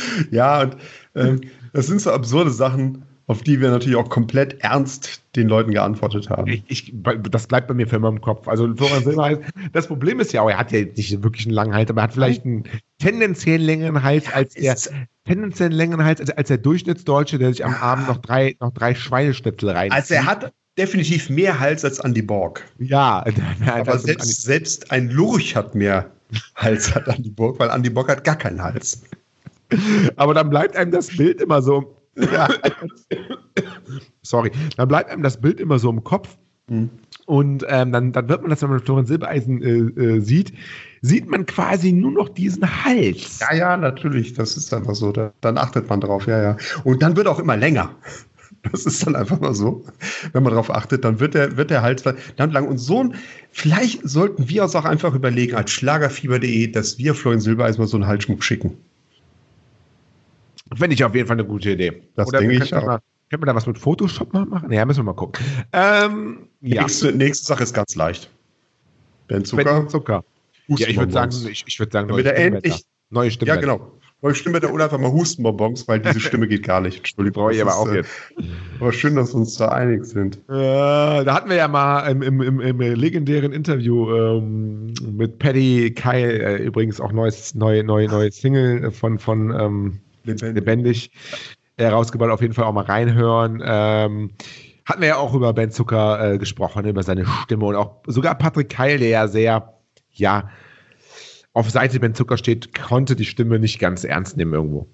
[0.32, 0.78] Ja, und
[1.16, 1.42] ähm,
[1.74, 6.30] das sind so absurde Sachen, auf die wir natürlich auch komplett ernst den Leuten geantwortet
[6.30, 6.48] haben.
[6.48, 6.94] Ich, ich,
[7.30, 8.48] das bleibt bei mir für immer im Kopf.
[8.48, 11.56] Also Florian Silbereisen, das Problem ist ja auch, er hat ja jetzt nicht wirklich einen
[11.56, 12.64] langen Hals, aber er hat vielleicht einen
[13.00, 14.76] tendenziell längeren Hals als der
[15.26, 18.94] tendenziell längeren Hals als, als der Durchschnittsdeutsche, der sich am Abend noch drei, noch drei
[18.94, 19.92] Schweineschnitzel rein.
[19.92, 22.64] Also er hat definitiv mehr Hals als Andy Borg.
[22.80, 23.26] Ja,
[23.66, 26.12] aber selbst, selbst ein Lurch hat mehr
[26.56, 29.02] Hals als Andy Borg, weil Andy Borg hat gar keinen Hals.
[30.16, 31.98] Aber dann bleibt einem das Bild immer so.
[32.16, 32.48] Ja,
[34.22, 36.38] sorry, dann bleibt einem das Bild immer so im Kopf.
[36.68, 36.90] Mhm.
[37.26, 40.54] Und ähm, dann, dann wird man das, wenn man Florian Silbereisen äh, äh, sieht,
[41.02, 43.40] sieht man quasi nur noch diesen Hals.
[43.40, 44.34] Ja, ja, natürlich.
[44.34, 45.12] Das ist einfach so.
[45.12, 46.58] Da, dann achtet man drauf, ja, ja.
[46.84, 47.96] Und dann wird auch immer länger.
[48.72, 49.84] Das ist dann einfach mal so.
[50.32, 52.04] Wenn man darauf achtet, dann wird der, wird der Hals
[52.38, 52.68] dann lang.
[52.68, 53.16] Und so ein,
[53.52, 57.98] vielleicht sollten wir uns auch einfach überlegen, als Schlagerfieber.de, dass wir Florian Silbereisen mal so
[57.98, 58.78] einen Halsschmuck schicken.
[60.76, 62.04] Finde ich auf jeden Fall eine gute Idee.
[62.16, 62.86] Das Oder denke ich auch.
[62.86, 63.00] Mal,
[63.30, 64.72] können wir da was mit Photoshop mal machen?
[64.72, 65.44] Ja, müssen wir mal gucken.
[65.72, 66.82] Ähm, ja.
[66.82, 68.30] nächste, nächste Sache ist ganz leicht.
[69.28, 69.64] Ben Zucker.
[69.64, 70.24] Ben Zucker.
[70.68, 72.34] Ja, ich würde sagen, ich, ich würde sagen, neue.
[72.34, 73.50] Endlich, neue Stimme.
[73.50, 73.92] Ja, genau.
[74.22, 77.00] Neue Stimme der oder einfach mal Hustenbonbons, weil diese Stimme geht gar nicht.
[77.00, 77.44] Entschuldigung.
[77.44, 78.12] Brauche ich aber auch äh, jetzt.
[78.80, 80.38] Aber schön, dass wir uns da einig sind.
[80.48, 85.92] Äh, da hatten wir ja mal im, im, im, im legendären Interview ähm, mit Paddy
[85.94, 90.56] Kyle, äh, übrigens auch neues, neue, neue, neue Single von, von ähm, lebendig.
[90.56, 91.12] lebendig
[91.78, 92.32] herausgebracht.
[92.32, 93.62] Auf jeden Fall auch mal reinhören.
[93.66, 94.32] Ähm,
[94.86, 98.36] hatten wir ja auch über Ben Zucker äh, gesprochen, über seine Stimme und auch sogar
[98.36, 99.74] Patrick Keil, der ja sehr,
[100.12, 100.50] ja,
[101.54, 104.88] auf Seite Ben Zucker steht, konnte die Stimme nicht ganz ernst nehmen irgendwo.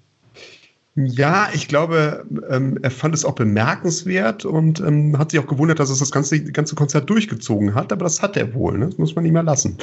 [0.96, 5.78] Ja, ich glaube, ähm, er fand es auch bemerkenswert und ähm, hat sich auch gewundert,
[5.78, 8.86] dass es das ganze, ganze Konzert durchgezogen hat, aber das hat er wohl, ne?
[8.86, 9.78] das muss man nicht mehr lassen.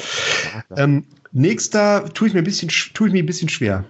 [0.70, 3.86] Ja, ähm, nächster tue ich mir ein bisschen, tue ich mir ein bisschen schwer.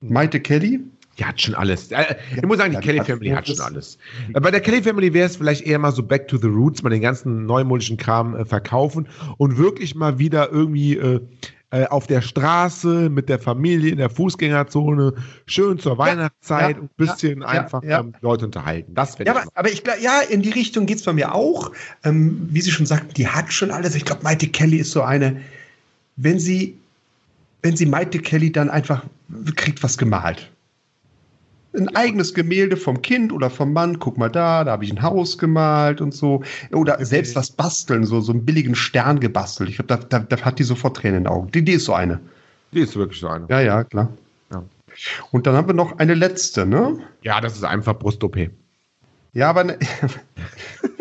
[0.00, 0.80] Maite Kelly.
[1.18, 1.90] Die hat schon alles.
[1.90, 3.98] Äh, ich muss sagen, die Kelly Family hat schon alles.
[4.32, 6.90] Bei der Kelly Family wäre es vielleicht eher mal so back to the roots, mal
[6.90, 11.20] den ganzen neumodischen Kram äh, verkaufen und wirklich mal wieder irgendwie äh,
[11.70, 15.12] äh, auf der Straße mit der Familie in der Fußgängerzone
[15.44, 18.94] schön zur Weihnachtszeit ja, ein bisschen ja, einfach ähm, Leute unterhalten.
[18.94, 21.72] Das ja, aber, aber, ich glaube, ja, in die Richtung geht es bei mir auch.
[22.04, 23.94] Ähm, wie Sie schon sagten, die hat schon alles.
[23.96, 25.42] Ich glaube, Maite Kelly ist so eine,
[26.16, 26.78] wenn sie,
[27.62, 29.04] wenn sie Maite Kelly dann einfach
[29.56, 30.50] kriegt was gemalt
[31.74, 33.98] ein eigenes Gemälde vom Kind oder vom Mann.
[33.98, 36.42] Guck mal da, da habe ich ein Haus gemalt und so.
[36.72, 37.04] Oder okay.
[37.04, 39.70] selbst was basteln, so, so einen billigen Stern gebastelt.
[39.70, 41.50] Ich glaube, da, da, da, hat die sofort Tränen in den Augen.
[41.52, 42.20] Die, die ist so eine.
[42.72, 43.46] Die ist wirklich so eine.
[43.48, 44.08] Ja, ja, klar.
[44.50, 44.62] Ja.
[45.30, 46.98] Und dann haben wir noch eine letzte, ne?
[47.22, 48.50] Ja, das ist einfach Brust-OP.
[49.34, 49.78] Ja, aber ne,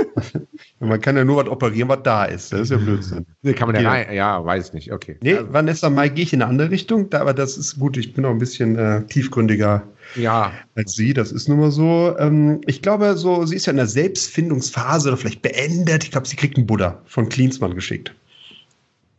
[0.80, 2.53] man kann ja nur was operieren, was da ist.
[2.53, 3.25] Das ist ja Blödsinn.
[3.41, 5.17] Nee, kann man ja, rein, ja, weiß nicht, okay.
[5.21, 5.53] Nee, also.
[5.53, 8.32] Vanessa Mai gehe ich in eine andere Richtung, aber das ist gut, ich bin auch
[8.32, 9.84] ein bisschen äh, tiefgründiger
[10.15, 10.51] ja.
[10.75, 11.13] als sie.
[11.13, 12.15] Das ist nun mal so.
[12.19, 16.03] Ähm, ich glaube, so, sie ist ja in der Selbstfindungsphase oder vielleicht beendet.
[16.03, 18.13] Ich glaube, sie kriegt einen Buddha von Klinsmann geschickt.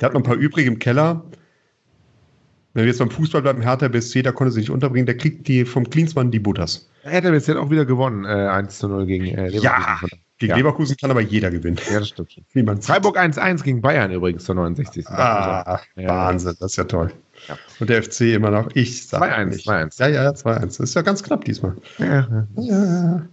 [0.01, 1.25] Der hat noch ein paar übrig im Keller.
[2.75, 5.49] Wenn wir jetzt beim Fußball bleiben, Hertha BSC, da konnte sie nicht unterbringen, der kriegt
[5.49, 6.89] die vom Klinsmann die Buddhas.
[7.03, 9.63] Hertha BSC hat auch wieder gewonnen, äh, 1 zu 0 gegen äh, Leverkusen.
[9.63, 10.01] Ja,
[10.39, 10.57] gegen ja.
[10.57, 11.79] Leverkusen kann aber jeder gewinnen.
[11.91, 12.37] Ja, das stimmt.
[12.55, 15.07] Niemand Freiburg 1-1 gegen Bayern übrigens zur 69.
[15.09, 16.09] Ah, ja.
[16.09, 17.13] Wahnsinn, das ist ja toll.
[17.49, 17.57] Ja.
[17.81, 19.65] Und der FC immer noch, ich sag 2-1.
[19.65, 20.01] 2-1.
[20.01, 20.61] Ja, ja, 2-1.
[20.61, 21.75] Das ist ja ganz knapp diesmal.
[21.99, 23.29] Ja, ja.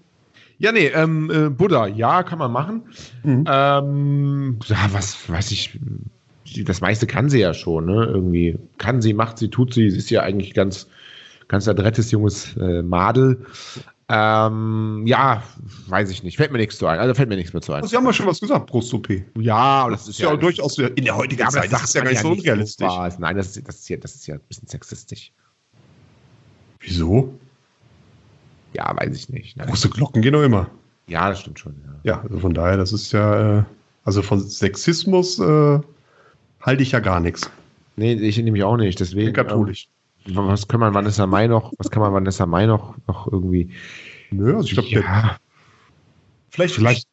[0.57, 2.83] ja nee, ähm, äh, Buddha, ja, kann man machen.
[3.23, 3.45] Mhm.
[3.47, 5.79] Ähm, ja, was weiß ich,
[6.63, 8.05] das meiste kann sie ja schon, ne?
[8.05, 9.89] Irgendwie kann sie, macht sie, tut sie.
[9.89, 10.87] Sie ist ja eigentlich ganz,
[11.47, 13.45] ganz adrettes junges äh, Madel.
[14.07, 15.41] Ähm, ja,
[15.87, 16.37] weiß ich nicht.
[16.37, 16.99] Fällt mir nichts zu ein.
[16.99, 17.83] Also fällt mir nichts mehr zu ein.
[17.87, 19.09] Sie haben ja schon was gesagt, Brust-OP.
[19.39, 21.71] Ja, das, das ist ja, ja durchaus in der heutigen ja, Zeit.
[21.71, 22.87] Das, das ist ja gar nicht so unrealistisch.
[22.87, 25.31] So Nein, das ist, das, ist ja, das ist ja ein bisschen sexistisch.
[26.81, 27.33] Wieso?
[28.73, 29.57] Ja, weiß ich nicht.
[29.57, 29.67] Nein.
[29.67, 30.69] Große Glocken gehen doch immer.
[31.07, 31.75] Ja, das stimmt schon.
[32.03, 33.63] Ja, ja also von daher, das ist ja, äh,
[34.03, 35.79] also von Sexismus äh,
[36.61, 37.49] halte ich ja gar nichts.
[37.95, 38.99] Nee, ich nämlich auch nicht.
[38.99, 39.29] Deswegen.
[39.29, 39.89] Ich bin katholisch.
[40.27, 43.69] Was kann man Vanessa Mai noch, was kann man Vanessa Mai noch, noch irgendwie.
[44.31, 45.37] Nö, also ich glaube, ja.
[46.49, 47.07] vielleicht, vielleicht,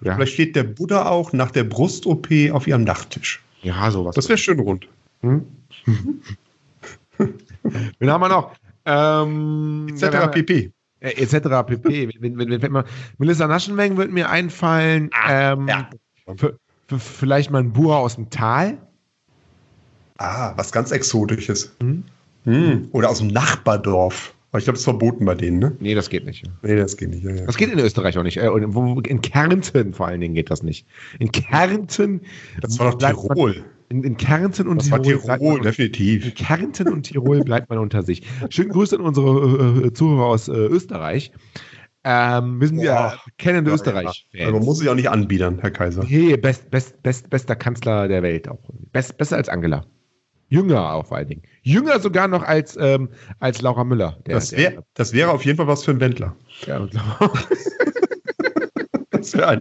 [0.00, 0.14] ja.
[0.14, 3.40] vielleicht steht der Buddha auch nach der Brust-OP auf ihrem Nachttisch.
[3.62, 4.14] Ja, sowas.
[4.16, 4.88] Das wäre schön rund.
[5.20, 5.46] Hm?
[7.98, 8.52] Wen haben wir noch?
[8.84, 10.30] Ähm, etc.
[10.32, 10.72] pp.
[11.00, 11.48] Äh, etc.
[11.66, 12.10] pp.
[12.20, 12.84] wenn, wenn, wenn, wenn
[13.18, 15.10] Melissa Naschenweng würde mir einfallen.
[15.12, 15.88] Ah, ähm, ja.
[16.98, 18.78] vielleicht mal ein Bura aus dem Tal.
[20.18, 21.72] Ah, was ganz Exotisches.
[21.80, 22.04] Hm?
[22.46, 22.88] Hm.
[22.92, 24.34] Oder aus dem Nachbardorf.
[24.50, 25.76] Aber ich glaube, das ist verboten bei denen, ne?
[25.80, 26.44] Nee, das geht nicht.
[26.62, 27.24] Nee, das geht nicht.
[27.24, 27.44] Ja, ja.
[27.44, 28.38] Das geht in Österreich auch nicht.
[28.38, 30.86] Äh, in Kärnten vor allen Dingen geht das nicht.
[31.18, 32.22] In Kärnten.
[32.62, 33.64] Das war doch Tirol.
[33.88, 35.20] In, in Kärnten und Das war Tirol.
[35.38, 36.24] Tirol, definitiv.
[36.24, 38.22] in Kärnten und Tirol bleibt man unter sich.
[38.48, 41.32] Schönen Grüße an unsere äh, Zuhörer aus äh, Österreich.
[42.04, 43.20] Ähm, wir sind ja Boah.
[43.26, 44.26] bekennende Ja, Österreich.
[44.32, 44.50] ja.
[44.52, 46.04] Man muss sich auch nicht anbiedern, Herr Kaiser.
[46.06, 48.60] Hey, best, best, best, bester Kanzler der Welt auch.
[48.92, 49.84] Best, besser als Angela.
[50.48, 51.42] Jünger auch vor allen Dingen.
[51.62, 53.08] Jünger sogar noch als, ähm,
[53.40, 54.18] als Laura Müller.
[54.26, 56.36] Der, Das, wär, das wäre auf jeden Fall was für einen Wendler.
[56.66, 57.02] der, der,
[59.32, 59.60] Das wäre ein,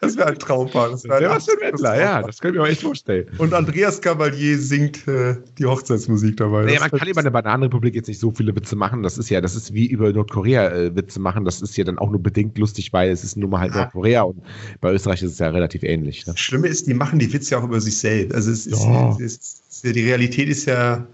[0.00, 0.90] das wär ein Traumpaar.
[0.90, 2.82] Das wär ein der was für ein absolutes Wendler, ja, das könnte ich mir echt
[2.82, 3.26] vorstellen.
[3.38, 6.64] Und Andreas Cavalier singt äh, die Hochzeitsmusik dabei.
[6.66, 9.02] Das man kann über eine Bananenrepublik jetzt nicht so viele Witze machen.
[9.02, 11.44] Das ist ja, das ist wie über Nordkorea äh, Witze machen.
[11.44, 13.82] Das ist ja dann auch nur bedingt lustig, weil es ist nun mal halt Ja.
[13.82, 14.42] Nordkorea und
[14.80, 16.26] bei Österreich ist es ja relativ ähnlich.
[16.26, 16.32] Ne?
[16.32, 18.34] Das Schlimme ist, die machen die Witze ja auch über sich selbst.
[18.34, 19.10] Also es ist, Ja.
[19.12, 21.06] es ist, die Realität ist ja,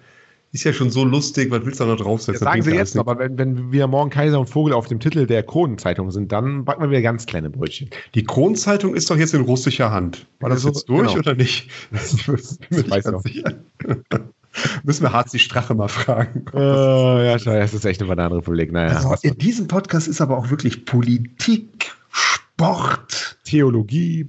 [0.53, 2.33] ist ja schon so lustig, was willst du da noch draufsetzen?
[2.35, 4.99] Das sagen sie ja jetzt, aber wenn, wenn wir morgen Kaiser und Vogel auf dem
[4.99, 7.89] Titel der Kronenzeitung sind, dann backen wir wieder ganz kleine Brötchen.
[8.17, 10.27] Die Kronzeitung ist doch jetzt in russischer Hand.
[10.41, 11.19] War das Ja, jetzt so- durch genau.
[11.21, 11.71] oder nicht?
[11.93, 12.37] Ich bin
[12.71, 13.53] mir nicht ganz sicher.
[14.83, 16.45] Müssen wir Harzi Strache mal fragen.
[16.53, 18.73] Äh, ja, das ist echt eine Bananenrepublik.
[18.73, 24.29] Naja, Also in diesem Podcast ist aber auch wirklich Politik, Sport, Theologie,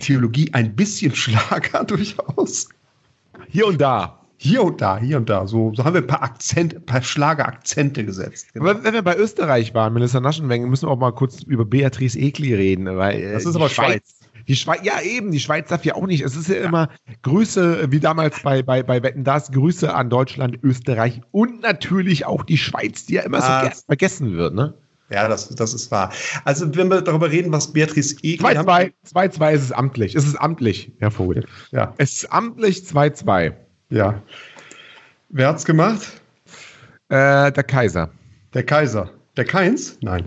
[0.00, 2.68] Theologie, ein bisschen Schlager durchaus.
[3.48, 4.17] hier und da.
[4.40, 5.46] Hier und da, hier und da.
[5.48, 8.46] So, so haben wir ein paar Akzente, ein paar Schlagerakzente gesetzt.
[8.54, 8.70] Genau.
[8.70, 12.16] Aber wenn wir bei Österreich waren, Melissa Naschenweng, müssen wir auch mal kurz über Beatrice
[12.16, 12.86] Egli reden.
[12.96, 14.14] Weil, äh, Das ist aber Schweiz.
[14.46, 16.22] Die Schweiz, ja eben, die Schweiz darf ja auch nicht.
[16.22, 16.88] Es ist ja immer
[17.22, 22.24] Grüße, äh, wie damals bei, bei, bei Wetten das, Grüße an Deutschland, Österreich und natürlich
[22.24, 23.62] auch die Schweiz, die ja immer so Ah.
[23.62, 24.72] gern vergessen wird, ne?
[25.10, 26.12] Ja, das, das ist wahr.
[26.44, 30.14] Also, wenn wir darüber reden, was Beatrice Egli 2-2, 2-2 ist es amtlich.
[30.14, 31.46] Es ist amtlich, Herr Vogel.
[31.72, 33.52] Ja, Es ist amtlich 2-2.
[33.90, 34.22] Ja.
[35.30, 36.20] Wer hat's gemacht?
[37.08, 38.10] Äh, der Kaiser.
[38.54, 39.10] Der Kaiser.
[39.36, 39.98] Der Keins?
[40.02, 40.24] Nein.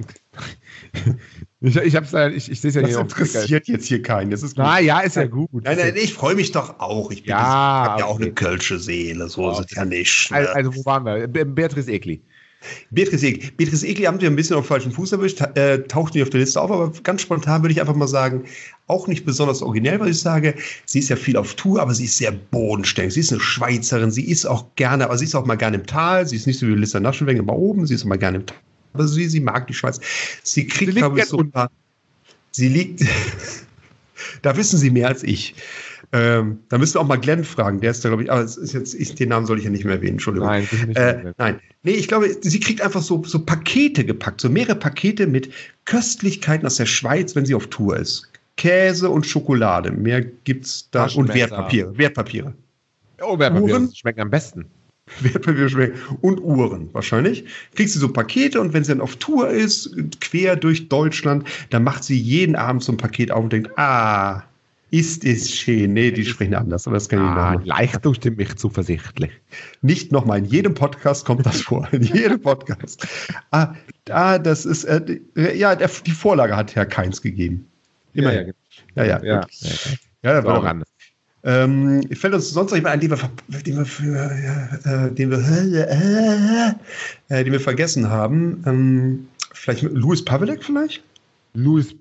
[1.64, 3.01] Ich, ich hab's leider, ich, ich sehe es ja Das Ticker.
[3.01, 4.32] interessiert jetzt hier keinen.
[4.32, 4.66] Das ist gut.
[4.66, 5.64] Na ja, ist ja gut.
[5.64, 7.12] Nein, nein, ich freue mich doch auch.
[7.12, 8.24] Ich bin Ja, ich habe ja auch okay.
[8.24, 10.32] eine kölsche Seele, so ist es ja nicht.
[10.32, 10.38] Ne?
[10.38, 11.28] Also, also wo waren wir?
[11.28, 12.20] Be Beatrice Egli.
[12.89, 13.51] Beatrice Egli.
[13.51, 16.41] Beatrice Egli haben wir ein bisschen auf falschen Fuß erwischt, äh, taucht nicht auf der
[16.41, 18.43] Liste auf, aber ganz spontan würde ich einfach mal sagen,
[18.88, 20.55] auch nicht besonders originell, weil ich sage,
[20.86, 23.14] sie ist ja viel auf Tour, aber sie ist sehr bodenständig.
[23.14, 25.86] Sie ist eine Schweizerin, sie ist auch gerne, aber sie ist auch mal gerne im
[25.86, 28.38] Tal, sie ist nicht so wie Lissa Naschenweng immer oben, sie ist auch mal gerne
[28.38, 28.57] im Tal.
[28.93, 29.99] Aber sie, sie mag die Schweiz.
[30.43, 31.72] Sie kriegt, glaube ich, so ein paar.
[32.51, 33.05] Sie liegt.
[34.41, 35.55] da wissen Sie mehr als ich.
[36.14, 37.80] Ähm, da müssen wir auch mal Glenn fragen.
[37.80, 39.95] Der ist da, glaube ich, aber jetzt, ich, den Namen soll ich ja nicht mehr
[39.95, 40.49] erwähnen, Entschuldigung.
[40.49, 40.68] Nein.
[40.95, 41.59] Äh, nein.
[41.84, 45.49] Nee, ich glaube, sie kriegt einfach so, so Pakete gepackt, so mehrere Pakete mit
[45.86, 48.30] Köstlichkeiten aus der Schweiz, wenn sie auf Tour ist.
[48.57, 49.91] Käse und Schokolade.
[49.91, 51.07] Mehr gibt's da.
[51.16, 51.34] Und.
[51.34, 51.97] Wertpapiere.
[51.97, 52.53] Wertpapiere.
[53.22, 53.88] Oh, Wertpapier, Uhren?
[53.88, 54.66] das schmeckt am besten.
[55.22, 55.99] Wertpapiere schmecken.
[56.22, 57.45] Und Uhren wahrscheinlich.
[57.76, 61.84] Kriegt sie so Pakete und wenn sie dann auf Tour ist, quer durch Deutschland, dann
[61.84, 64.43] macht sie jeden Abend so ein Paket auf und denkt, ah,
[64.91, 65.93] ist es schön.
[65.93, 67.65] Nee, die sprechen anders, aber das kann ich nicht Ah, machen.
[67.65, 69.31] Leistung stimmt mich zuversichtlich.
[69.81, 71.87] Nicht nochmal, in jedem Podcast kommt das vor.
[71.93, 73.07] In jedem Podcast.
[73.51, 73.73] Ah,
[74.09, 75.19] ah das ist, äh,
[75.55, 77.65] ja, der, die Vorlage hat Herr Keins gegeben.
[78.13, 78.53] Immerhin.
[78.95, 79.23] Ja, ja.
[79.23, 80.83] ja, ja, ja, ja war doch ran.
[81.43, 83.29] ähm, fällt uns sonst noch jemand ein, den wir,
[83.61, 85.39] den wir, für, ja, äh, den wir,
[87.29, 88.61] äh, den wir vergessen haben?
[88.65, 91.01] Ähm, vielleicht Louis Pavelek vielleicht?
[91.53, 91.95] Luis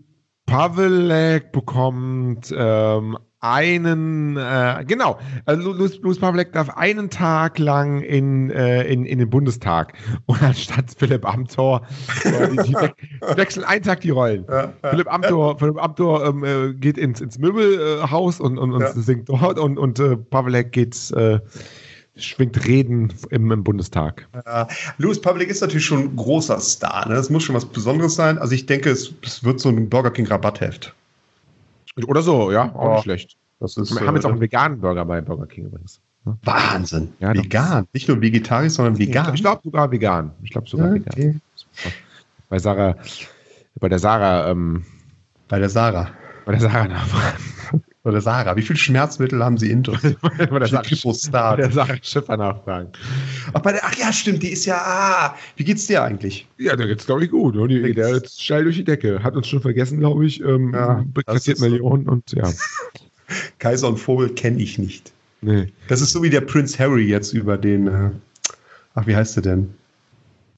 [0.51, 8.51] Pavelek bekommt ähm, einen, äh, genau, also Luis, Luis Pavelek darf einen Tag lang in,
[8.51, 9.95] äh, in, in den Bundestag
[10.27, 11.83] und anstatt Philipp Amthor,
[12.25, 14.45] äh, die, die, we wechseln einen Tag die Rollen.
[14.49, 14.91] Ja, ja.
[14.91, 18.93] Philipp Amthor, Philipp Amthor ähm, äh, geht ins, ins Möbelhaus und, und, und Ja.
[18.93, 21.39] singt dort und, und äh, Pavelek geht, äh,
[22.21, 24.27] schwingt Reden im, im Bundestag.
[24.47, 24.69] Ja,
[24.99, 27.09] Louis Pavelek ist natürlich schon ein großer Star.
[27.09, 27.15] Ne?
[27.15, 28.39] Das muss schon was Besonderes sein.
[28.39, 30.95] Also ich denke, es, es wird so ein Burger King Rabattheft.
[32.07, 33.37] Oder so, ja, auch Oh, nicht schlecht.
[33.59, 36.01] Das ist Wir haben jetzt auch äh, einen veganen Burger bei Burger King übrigens.
[36.45, 37.13] Wahnsinn.
[37.21, 37.87] Ja, vegan.
[37.93, 39.35] Nicht nur vegetarisch, sondern vegan.
[39.35, 40.33] Ich glaube sogar vegan.
[40.43, 41.41] Ich glaube sogar Ja, vegan.
[41.79, 41.93] okay.
[42.49, 42.97] Bei Sarah,
[43.79, 44.85] bei der Sarah, ähm,
[45.49, 46.11] Bei der Sarah.
[46.45, 47.43] bei der Sarah nachfragen.
[48.03, 48.57] Bei der Sarah.
[48.57, 50.01] Wie viel Schmerzmittel haben Sie intus?
[50.23, 52.89] bei der Sarah, der Schiffer nachfragen.
[53.53, 54.77] Ach, bei der, ach ja, stimmt, die ist ja.
[54.77, 56.49] Ah, wie geht's dir eigentlich?
[56.57, 57.55] Ja, der geht's, glaube ich, gut.
[57.55, 57.69] Ne?
[57.69, 59.23] Die, Der ist steil durch die Decke.
[59.23, 60.41] Hat uns schon vergessen, glaube ich.
[60.43, 61.69] Ähm, Ja, kassiert ist so.
[61.69, 62.51] Millionen und ja.
[63.59, 65.13] Kaiser und Vogel kenne ich nicht.
[65.43, 65.73] Nee.
[65.89, 67.87] Das ist so wie der Prinz Harry jetzt über den.
[67.87, 68.11] Äh,
[68.95, 69.75] ach, wie heißt der denn?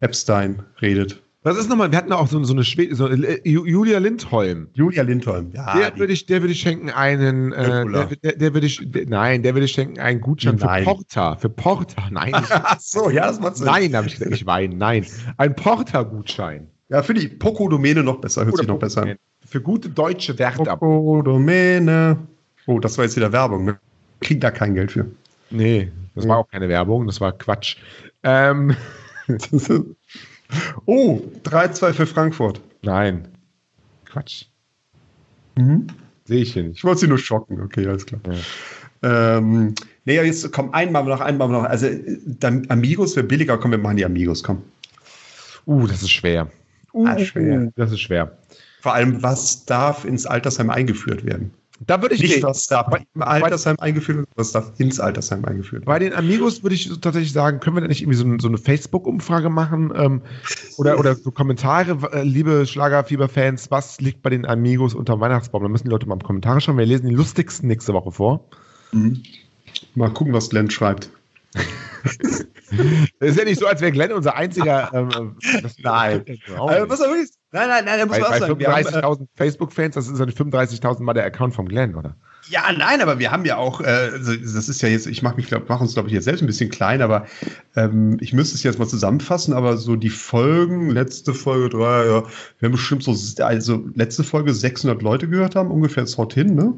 [0.00, 1.20] Epstein redet.
[1.44, 1.90] Was ist nochmal?
[1.90, 4.68] Wir hatten auch so, so eine Schwede, so, äh, Ju- Julia Lindholm.
[4.74, 5.50] Julia Lindholm.
[5.52, 8.66] Ja, Der die- würde ich, der würde ich schenken einen, äh, der, der, der würde
[8.68, 10.84] ich, der, nein, der würde ich schenken einen Gutschein Nein.
[10.84, 11.36] für Porter.
[11.40, 12.30] Für Porter, nein.
[12.34, 13.66] Ach so, ja, das macht Sinn.
[13.66, 15.04] nein, habe ich gesagt, nicht Wein, nein.
[15.36, 16.68] Ein Porter-Gutschein.
[16.90, 18.44] Ja, finde ich Poco-Domäne noch besser.
[18.44, 19.16] Hört sich noch besser an.
[19.44, 20.62] Für gute deutsche Werte.
[20.62, 22.18] Poco-Domäne.
[22.66, 23.78] Oh, das war jetzt wieder Werbung, ne?
[24.20, 25.06] kriegen da kein Geld für.
[25.50, 27.76] Nee, das war auch keine Werbung, das war Quatsch.
[28.22, 28.76] Ähm,
[30.86, 32.60] oh, 3-2 für Frankfurt.
[32.82, 33.28] nein.
[34.04, 34.44] Quatsch.
[35.56, 35.86] Mhm.
[36.24, 36.78] Sehe ich hier nicht.
[36.78, 38.20] Ich wollte sie nur schocken, okay, alles klar.
[39.02, 39.74] Ähm,
[40.04, 41.64] nee, jetzt komm, einmal noch, einmal noch.
[41.64, 41.88] Also,
[42.26, 44.62] dann Amigos wäre billiger, komm, wir machen die Amigos, komm.
[45.66, 46.48] Uh, das ist schwer.
[46.92, 47.72] Uh, Ah, schwer.
[47.76, 48.36] Das ist schwer.
[48.80, 51.52] Vor allem, was darf ins Altersheim eingeführt werden?
[51.86, 55.98] Da würde ich Nicht, was darf im Altersheim eingeführt was darf ins Altersheim eingeführt bei
[55.98, 59.50] den Amigos würde ich tatsächlich sagen, können wir da nicht irgendwie so, so eine Facebook-Umfrage
[59.50, 60.22] machen ähm,
[60.78, 65.62] oder, oder so Kommentare, äh, liebe Schlagerfieber-Fans, was liegt bei den Amigos unter dem Weihnachtsbaum?
[65.62, 66.78] Da müssen die Leute mal im Kommentar schauen.
[66.78, 68.44] Wir lesen die lustigsten nächste Woche vor.
[68.92, 69.22] Mhm.
[69.94, 71.10] Mal gucken, was Glenn schreibt.
[73.20, 74.90] Es ist ja nicht so, als wäre Glenn unser einziger.
[74.94, 75.36] Ähm,
[75.82, 76.24] Nein.
[76.56, 78.58] Auch Also, er wirklich, nein, nein, nein, da muss bei man auch sagen.
[78.58, 82.16] Wir haben, äh, 35.000 Facebook-Fans, das ist ja 35.000 Mal der Account vom Glenn, oder?
[82.48, 85.36] Ja, nein, aber wir haben ja auch, äh, also das ist ja jetzt, ich mache
[85.36, 87.26] mich, glaub, mach uns, glaube ich, jetzt selbst ein bisschen klein, aber
[87.76, 92.22] ähm, ich müsste es jetzt mal zusammenfassen, aber so die Folgen, letzte Folge drei, ja,
[92.58, 96.54] wir haben bestimmt so, also letzte Folge 600 Leute gehört haben, ungefähr das haut hin,
[96.54, 96.74] ne?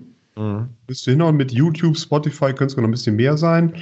[0.89, 3.75] Bist du hinhauen mit YouTube, Spotify, könnte es noch ein bisschen mehr sein.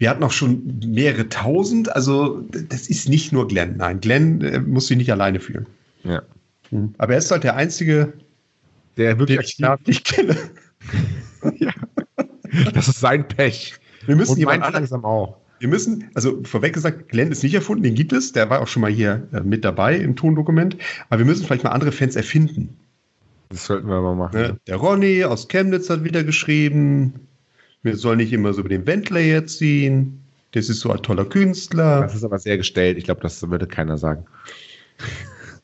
[0.00, 4.58] Wir hatten auch schon mehrere tausend, also das ist nicht nur Glenn, nein, Glenn äh,
[4.58, 5.66] muss sich nicht alleine fühlen.
[6.04, 6.22] Ja.
[6.96, 8.14] Aber er ist halt der Einzige,
[8.96, 10.36] Der den wirklich ich nicht kenne.
[11.58, 11.72] ja.
[12.72, 13.74] Das ist sein Pech.
[14.06, 15.36] Wir müssen Und jemand langsam auch.
[15.58, 18.68] Wir müssen, also vorweg gesagt, Glenn ist nicht erfunden, den gibt es, der war auch
[18.68, 20.78] schon mal hier äh, mit dabei im Tondokument,
[21.10, 22.74] aber wir müssen vielleicht mal andere Fans erfinden.
[23.50, 24.40] Das sollten wir mal machen.
[24.40, 24.56] Ne?
[24.66, 27.12] Der Ronny aus Chemnitz hat wieder geschrieben,
[27.82, 30.20] wir sollen nicht immer so über den Wendler jetzt ziehen,
[30.52, 32.02] das ist so ein toller Künstler.
[32.02, 32.98] Das ist aber sehr gestellt.
[32.98, 34.24] Ich glaube, das würde keiner sagen.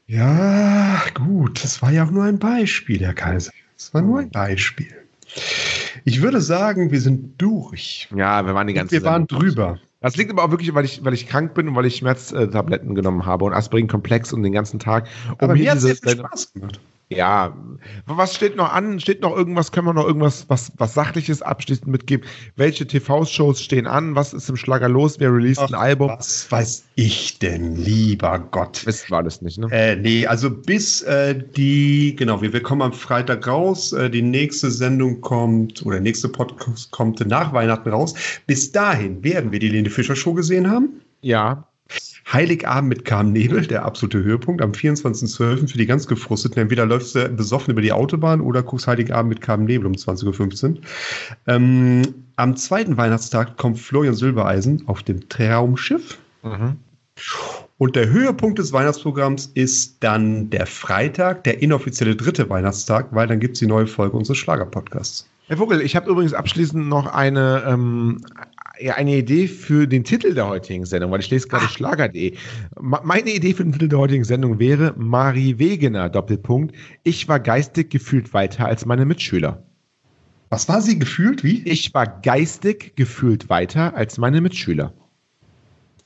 [0.07, 3.53] Ja, gut, das war ja auch nur ein Beispiel, Herr Kaiser.
[3.77, 4.95] Das war nur ein Beispiel.
[6.05, 8.09] Ich würde sagen, wir sind durch.
[8.15, 9.79] Ja, wir waren die ganze wir waren drüber.
[10.01, 12.95] Das liegt aber auch wirklich, weil ich, weil ich krank bin und weil ich Schmerztabletten
[12.95, 15.09] genommen habe und Aspirin-Komplex und den ganzen Tag.
[15.27, 16.81] Um Aber mir hat es Spaß gemacht.
[17.09, 17.57] Ja,
[18.07, 18.99] was steht noch an?
[18.99, 19.71] Steht noch irgendwas?
[19.71, 22.27] Können wir noch irgendwas, was, was Sachliches abschließend mitgeben?
[22.57, 24.17] Welche TV-Shows stehen an?
[24.17, 25.21] Was ist im Schlager los?
[25.21, 26.09] Wer released ein Ach, Album?
[26.09, 28.85] Was weiß ich denn, lieber Gott?
[28.87, 29.69] Wissen wir alles nicht, ne?
[29.71, 33.93] Äh, nee, also bis äh, die, genau, wir, wir kommen am Freitag raus.
[33.93, 38.15] Äh, die nächste Sendung kommt, oder nächste Podcast kommt nach Weihnachten raus.
[38.49, 41.01] Bis dahin werden wir die Lene Fischer Show gesehen haben.
[41.21, 41.69] Ja.
[42.33, 45.69] Heiligabend mit Carmen Nebel, der absolute Höhepunkt, am 24.12.
[45.69, 46.61] für die ganz Gefrusteten.
[46.61, 50.71] Entweder läufst du besoffen über die Autobahn oder guckst Heiligabend mit Carmen Nebel um 20.15
[50.71, 50.81] Uhr.
[51.47, 52.03] Ähm,
[52.35, 56.19] am zweiten Weihnachtstag kommt Florian Silbereisen auf dem Traumschiff.
[56.43, 56.77] Mhm.
[57.79, 63.39] Und der Höhepunkt des Weihnachtsprogramms ist dann der Freitag, der inoffizielle dritte Weihnachtstag, weil dann
[63.39, 65.29] gibt es die neue Folge unseres Schlager-Podcasts.
[65.49, 68.25] Herr Vogel, ich habe übrigens abschließend noch eine, ähm,
[68.95, 72.37] eine Idee für den Titel der heutigen Sendung, weil ich lese gerade Schlager.de.
[72.81, 76.75] Ma- Meine Idee für den Titel der heutigen Sendung wäre Marie Wegener, Doppelpunkt.
[77.03, 79.63] Ich war geistig gefühlt weiter als meine Mitschüler.
[80.49, 81.43] Was war sie gefühlt?
[81.43, 81.63] Wie?
[81.65, 84.93] Ich war geistig gefühlt weiter als meine Mitschüler.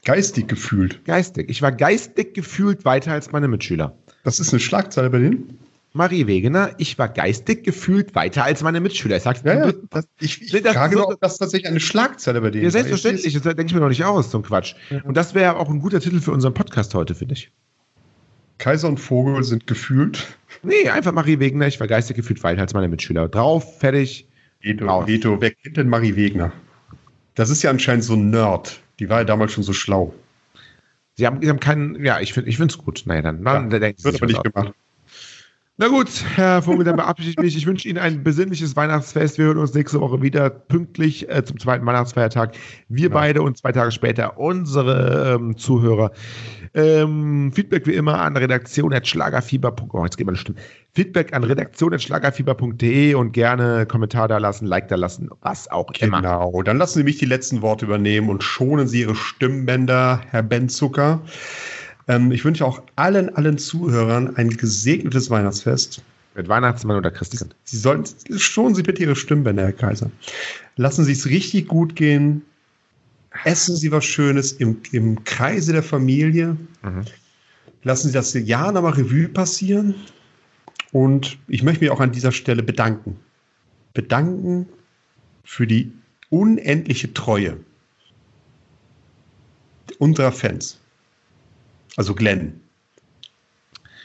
[0.05, 1.05] Geistig gefühlt.
[1.05, 1.51] Geistig.
[1.51, 3.99] Ich war geistig gefühlt weiter als meine Mitschüler.
[4.25, 5.59] Das ist eine Schlagzeile bei denen.
[5.93, 9.17] Marie Wegener, ich war geistig gefühlt weiter als meine Mitschüler.
[9.17, 9.79] Ich sag's Ja, ja, dir.
[9.91, 12.63] das, ich, ich Nee, das- frage so- nur, ob das tatsächlich eine Schlagzeile bei denen
[12.63, 12.71] Ja, war.
[12.73, 13.35] selbstverständlich.
[13.35, 14.75] Das denke ich mir noch nicht aus, zum Quatsch.
[15.05, 17.51] Und das wäre auch ein guter Titel für unseren Podcast heute, finde ich.
[18.59, 20.27] Kaiser und Vogel sind gefühlt.
[20.63, 23.29] Nee, einfach Marie Wegener, ich war geistig gefühlt weiter als meine Mitschüler.
[23.29, 24.29] Drauf, fertig.
[24.61, 25.07] Veto.
[25.09, 26.53] Veto, wer kennt denn Marie Wegner?
[27.35, 28.79] Das ist ja anscheinend so ein Nerd.
[28.99, 30.13] Die war ja damals schon so schlau.
[31.17, 33.03] Sie haben, sie haben keinen, ja, ich finde es gut.
[33.07, 34.75] Naja, dann, dann Ja, denken Sie Wird sich aber nicht gemacht.
[35.81, 37.57] Na gut, Herr Vogel, dann verabschiede ich mich.
[37.57, 39.39] Ich wünsche Ihnen ein besinnliches Weihnachtsfest.
[39.39, 42.55] Wir hören uns nächste Woche wieder pünktlich äh, zum zweiten Weihnachtsfeiertag.
[42.91, 46.13] Wir beide und zwei Tage später unsere ähm, Zuhörer.
[46.75, 49.89] Ähm, Feedback wie immer an redaktion.schlagerfieber.de.
[49.95, 50.59] Oh, jetzt geht mal Stimmen.
[50.93, 56.21] Feedback an redaktion.schlagerfieber.de und gerne Kommentar da lassen, Like da lassen, was auch immer.
[56.21, 56.63] Genau.
[56.63, 61.23] Dann lassen Sie mich die letzten Worte übernehmen und schonen Sie Ihre Stimmbänder, Herr Benzucker.
[62.11, 66.03] Ähm, ich wünsche auch allen, allen Zuhörern ein gesegnetes Weihnachtsfest.
[66.35, 67.55] Mit Weihnachtsmann oder Christkind.
[67.63, 70.11] Sie sollten, schonen Sie bitte Ihre Stimmbänder, Herr Kaiser.
[70.77, 72.43] Lassen Sie es richtig gut gehen.
[73.45, 76.57] Essen Sie was Schönes im, im Kreise der Familie.
[76.83, 77.05] Mhm.
[77.85, 79.95] Lassen Sie das Jahr nochmal Revue passieren.
[80.91, 83.21] Und ich möchte mich auch an dieser Stelle bedanken.
[83.95, 84.67] Bedanken
[85.45, 85.93] für die
[86.29, 87.57] unendliche Treue
[89.99, 90.81] unserer Fans.
[91.97, 92.61] Also Glenn.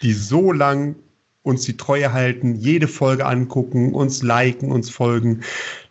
[0.01, 0.95] Die so lang
[1.43, 5.41] uns die Treue halten, jede Folge angucken, uns liken, uns folgen.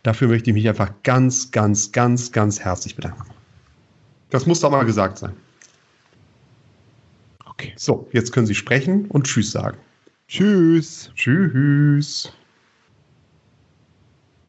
[0.02, 3.30] Dafür möchte ich mich einfach ganz, ganz, ganz, ganz herzlich bedanken.
[4.30, 5.32] Das muss doch mal gesagt sein.
[7.46, 7.72] Okay.
[7.76, 9.78] So, jetzt können Sie sprechen und Tschüss sagen.
[10.26, 11.12] Tschüss.
[11.14, 12.32] Tschüss.